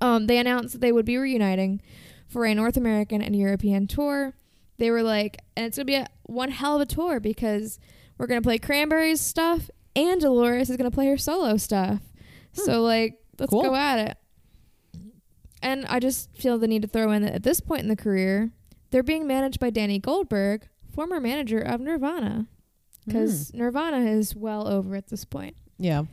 [0.00, 1.80] Um, they announced that they would be reuniting
[2.26, 4.34] for a North American and European tour.
[4.78, 7.78] They were like, and it's gonna be a, one hell of a tour because
[8.18, 12.00] we're gonna play Cranberries stuff and Dolores is gonna play her solo stuff.
[12.56, 12.60] Hmm.
[12.64, 13.62] So like, let's Cool.
[13.62, 14.16] go at it.
[15.62, 17.96] And I just feel the need to throw in that at this point in the
[17.96, 18.50] career,
[18.90, 22.46] they're being managed by Danny Goldberg, former manager of Nirvana,
[23.06, 25.56] because Nirvana is well over at this point.
[25.78, 26.04] Yeah.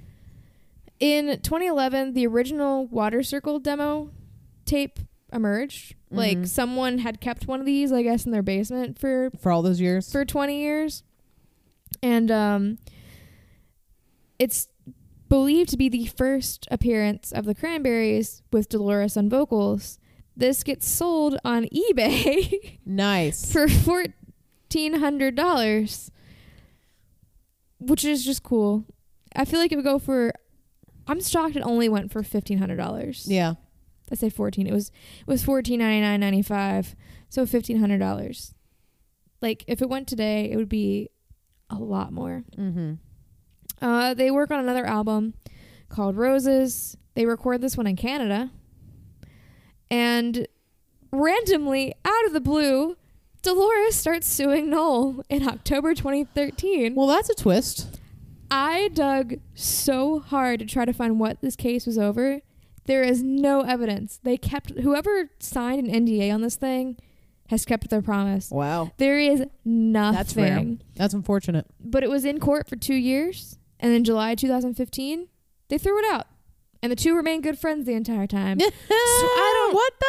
[0.99, 4.11] In 2011, the original Water Circle demo
[4.65, 4.99] tape
[5.33, 5.95] emerged.
[6.11, 6.47] Like Mhm.
[6.47, 9.79] someone had kept one of these, I guess, in their basement for For all those
[9.79, 10.11] years.
[10.11, 11.03] for 20 years.
[12.01, 12.77] And um
[14.39, 14.67] it's
[15.27, 19.99] believed to be the first appearance of the Cranberries with Dolores on vocals.
[20.35, 23.51] This gets sold on eBay nice.
[23.51, 26.09] for $1400,
[27.79, 28.85] which is just cool.
[29.35, 30.33] I feel like it would go for
[31.07, 33.23] I'm shocked it only went for $1500.
[33.27, 33.53] yeah.
[34.11, 34.67] I say 14.
[34.67, 34.91] It was
[35.21, 36.95] it was 14.99.95.
[37.29, 38.53] So $1500.
[39.41, 41.09] Like if it went today, it would be
[41.69, 42.43] a lot more.
[42.57, 42.93] Mm-hmm.
[43.81, 45.33] Uh, they work on another album
[45.87, 46.97] called Roses.
[47.13, 48.51] They record this one in Canada.
[49.89, 50.47] And
[51.11, 52.97] randomly, out of the blue,
[53.41, 56.93] Dolores starts suing Noel in October 2013.
[56.95, 57.99] Well, that's a twist.
[58.51, 62.41] I dug so hard to try to find what this case was over.
[62.85, 64.19] There is no evidence.
[64.23, 66.97] They kept whoever signed an NDA on this thing
[67.49, 68.49] has kept their promise.
[68.51, 68.91] Wow.
[68.97, 70.15] There is nothing.
[70.17, 70.65] That's rare.
[70.95, 71.65] That's unfortunate.
[71.79, 75.27] But it was in court for two years, and in July 2015,
[75.67, 76.27] they threw it out,
[76.83, 78.59] and the two remained good friends the entire time.
[78.61, 80.05] I don't- What the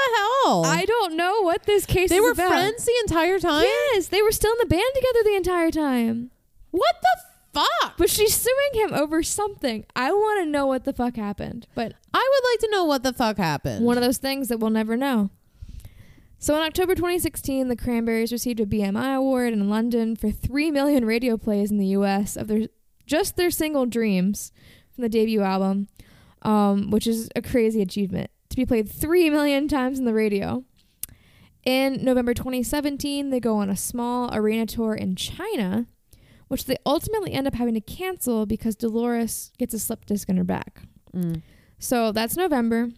[0.47, 0.65] hell?
[0.67, 2.49] I don't know what this case they is were about.
[2.51, 3.65] friends the entire time.
[3.65, 6.31] Yes, they were still in the band together the entire time.
[6.71, 7.21] What the
[7.53, 7.97] fuck?
[7.97, 9.85] But she's suing him over something.
[9.95, 11.67] I want to know what the fuck happened.
[11.75, 13.85] But I would like to know what the fuck happened.
[13.85, 15.31] one of those things that we'll never know.
[16.39, 21.05] So in October 2016, the Cranberries received a BMI award in London for 3 million
[21.05, 22.69] radio plays in the US of their
[23.07, 24.53] just their single Dreams
[24.95, 25.89] from the debut album,
[26.43, 30.65] um, which is a crazy achievement to be played 3 million times in the radio.
[31.65, 35.87] In November 2017, they go on a small arena tour in China,
[36.51, 40.37] which they ultimately end up having to cancel because Dolores gets a slip disc in
[40.37, 40.83] her back.
[41.15, 41.43] Mm.
[41.79, 42.89] So that's November.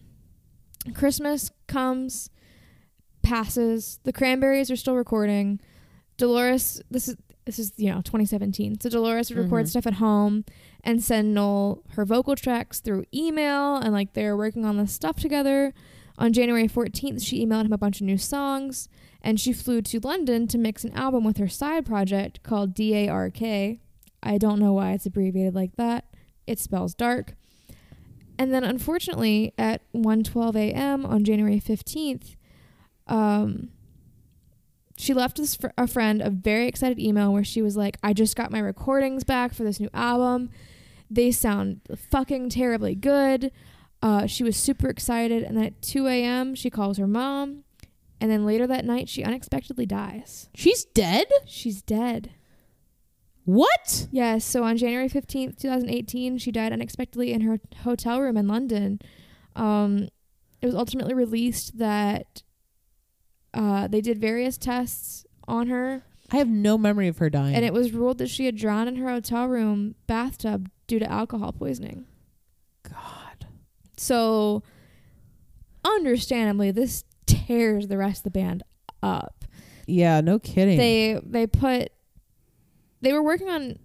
[0.95, 2.29] Christmas comes,
[3.21, 3.99] passes.
[4.03, 5.59] The Cranberries are still recording.
[6.17, 8.79] Dolores, this is this is you know 2017.
[8.79, 9.69] So Dolores would record Mhm.
[9.69, 10.45] stuff at home
[10.83, 15.17] and send Noel her vocal tracks through email, and like they're working on this stuff
[15.19, 15.73] together.
[16.17, 18.87] On January 14th, she emailed him a bunch of new songs,
[19.23, 23.41] and she flew to London to mix an album with her side project called DARK.
[23.41, 26.05] I don't know why it's abbreviated like that.
[26.45, 27.35] It spells dark.
[28.37, 31.05] And then, unfortunately, at 1:12 a.m.
[31.05, 32.35] on January 15th,
[33.07, 33.69] um,
[34.97, 38.13] she left this fr- a friend a very excited email where she was like, "I
[38.13, 40.49] just got my recordings back for this new album.
[41.09, 43.51] They sound fucking terribly good."
[44.01, 46.55] Uh, she was super excited, and then at 2 a.m.
[46.55, 47.63] she calls her mom,
[48.23, 50.47] and then later that night she unexpectedly dies.
[50.55, 51.27] She's dead?
[51.45, 52.31] She's dead.
[53.43, 54.07] What?
[54.13, 59.01] Yes, so on January 15th, 2018, she died unexpectedly in her hotel room in London.
[59.57, 60.07] Um,
[60.61, 62.43] it was ultimately released that
[63.53, 67.53] uh, they did various tests on her, I have no memory of her dying.
[67.55, 71.11] and it was ruled that she had drowned in her hotel room bathtub due to
[71.11, 72.05] alcohol poisoning.
[72.89, 73.47] God.
[73.97, 74.63] So,
[75.83, 77.03] understandably, this
[77.47, 78.63] tears the rest of the band
[79.01, 79.45] up.
[79.87, 80.77] Yeah, no kidding.
[80.77, 81.91] They they put
[83.01, 83.77] they were working on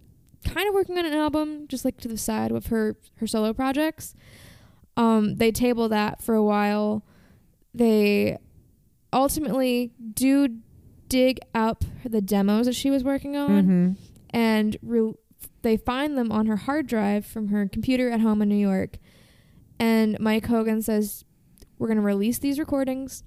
[0.45, 3.53] kind of working on an album just like to the side with her her solo
[3.53, 4.15] projects.
[4.97, 7.03] Um they table that for a while.
[7.73, 8.37] They
[9.11, 10.59] ultimately do
[11.07, 13.97] dig up the demos that she was working on Mhm.
[14.29, 15.13] and re-
[15.61, 18.97] they find them on her hard drive from her computer at home in New York.
[19.79, 21.25] And Mike Hogan says,
[21.77, 23.23] We're going to release these recordings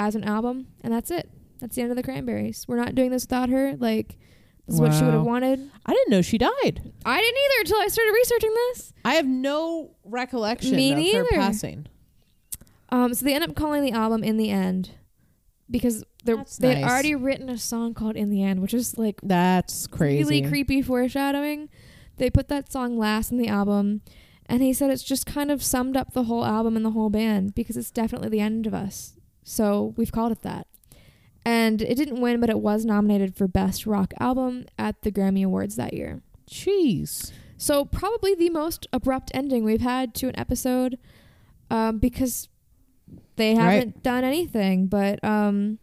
[0.00, 1.28] as an album, and that's it.
[1.60, 2.64] That's the end of the Cranberries.
[2.66, 3.76] We're not doing this without her.
[3.78, 4.16] Like,
[4.66, 5.70] this is what she would have wanted.
[5.84, 6.50] I didn't know she died.
[7.04, 8.92] I didn't either until I started researching this.
[9.04, 11.28] I have no recollection Me of her neither.
[11.34, 11.86] passing.
[12.88, 14.92] Um, so they end up calling the album In the End
[15.70, 19.86] because they had already written a song called In the End, which is like That's
[19.86, 20.22] crazy.
[20.24, 21.68] really creepy foreshadowing.
[22.16, 24.00] They put that song last in the album,
[24.46, 27.10] and he said it's just kind of summed up the whole album and the whole
[27.10, 29.14] band because it's definitely the end of us.
[29.50, 30.68] So we've called it that.
[31.44, 35.44] And it didn't win, but it was nominated for Best Rock Album at the Grammy
[35.44, 36.22] Awards that year.
[36.48, 37.32] Jeez.
[37.56, 40.98] So probably the most abrupt ending we've had to an episode,
[41.68, 42.48] um, because
[43.36, 44.86] they haven't done anything.
[44.86, 45.78] But um,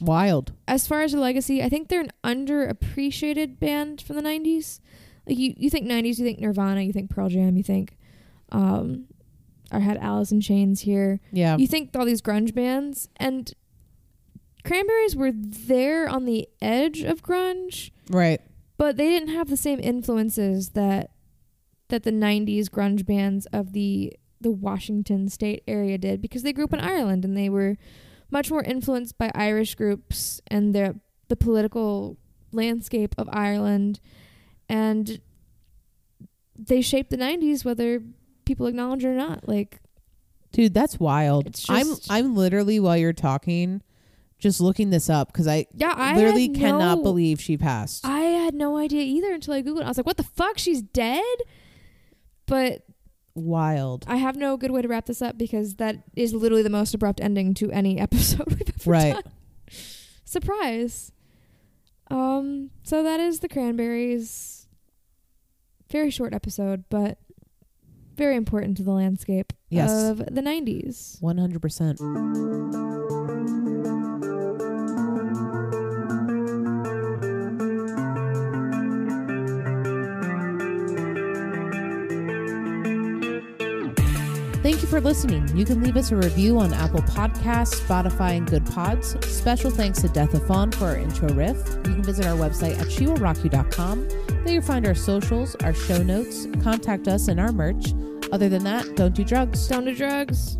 [0.00, 0.52] Wild.
[0.66, 4.80] as far as the legacy, I think they're an underappreciated band from the '90s.
[5.28, 7.96] Like you, you think '90s, you think Nirvana, you think Pearl Jam, you think,
[8.50, 9.06] um,
[9.72, 11.20] I had Alice in Chains here.
[11.32, 11.56] Yeah.
[11.56, 13.52] You think all these grunge bands, and
[14.64, 18.40] Cranberries were there on the edge of grunge, right.
[18.76, 21.10] but they didn't have the same influences that
[21.88, 26.64] that the '90s grunge bands of the the Washington State area did because they grew
[26.64, 27.76] up in Ireland and they were
[28.30, 30.98] much more influenced by Irish groups and the
[31.28, 32.18] the political
[32.52, 34.00] landscape of Ireland,
[34.68, 35.20] and
[36.56, 38.02] they shaped the '90s whether
[38.44, 39.48] people acknowledge it or not.
[39.48, 39.80] Like
[40.52, 41.46] Dude, that's wild.
[41.46, 43.82] It's I'm I'm literally while you're talking
[44.38, 48.04] just looking this up because I yeah, I literally cannot no- believe she passed.
[48.04, 49.80] I had no idea either until I googled.
[49.80, 49.84] it.
[49.84, 50.58] I was like, "What the fuck?
[50.58, 51.22] She's dead."
[52.46, 52.82] But
[53.34, 54.04] Wild.
[54.08, 56.92] I have no good way to wrap this up because that is literally the most
[56.92, 59.14] abrupt ending to any episode we've ever Right.
[59.14, 59.22] done.
[60.24, 61.12] Surprise.
[62.10, 62.70] Um.
[62.82, 64.66] So that is the Cranberries.
[65.90, 67.18] Very short episode, but
[68.22, 69.90] very important to the landscape Yes.
[69.90, 71.20] of the '90s.
[71.20, 71.98] One hundred percent.
[84.62, 85.48] Thank you for listening.
[85.56, 89.16] You can leave us a review on Apple Podcasts, Spotify, and Good Pods.
[89.26, 91.56] Special thanks to Death of Fawn for our intro riff.
[91.78, 94.08] You can visit our website at shewillrockyou.com.
[94.44, 97.86] There you'll find our socials, our show notes, contact us, and our merch.
[98.32, 99.68] Other than that, don't do drugs.
[99.68, 100.56] Don't do drugs.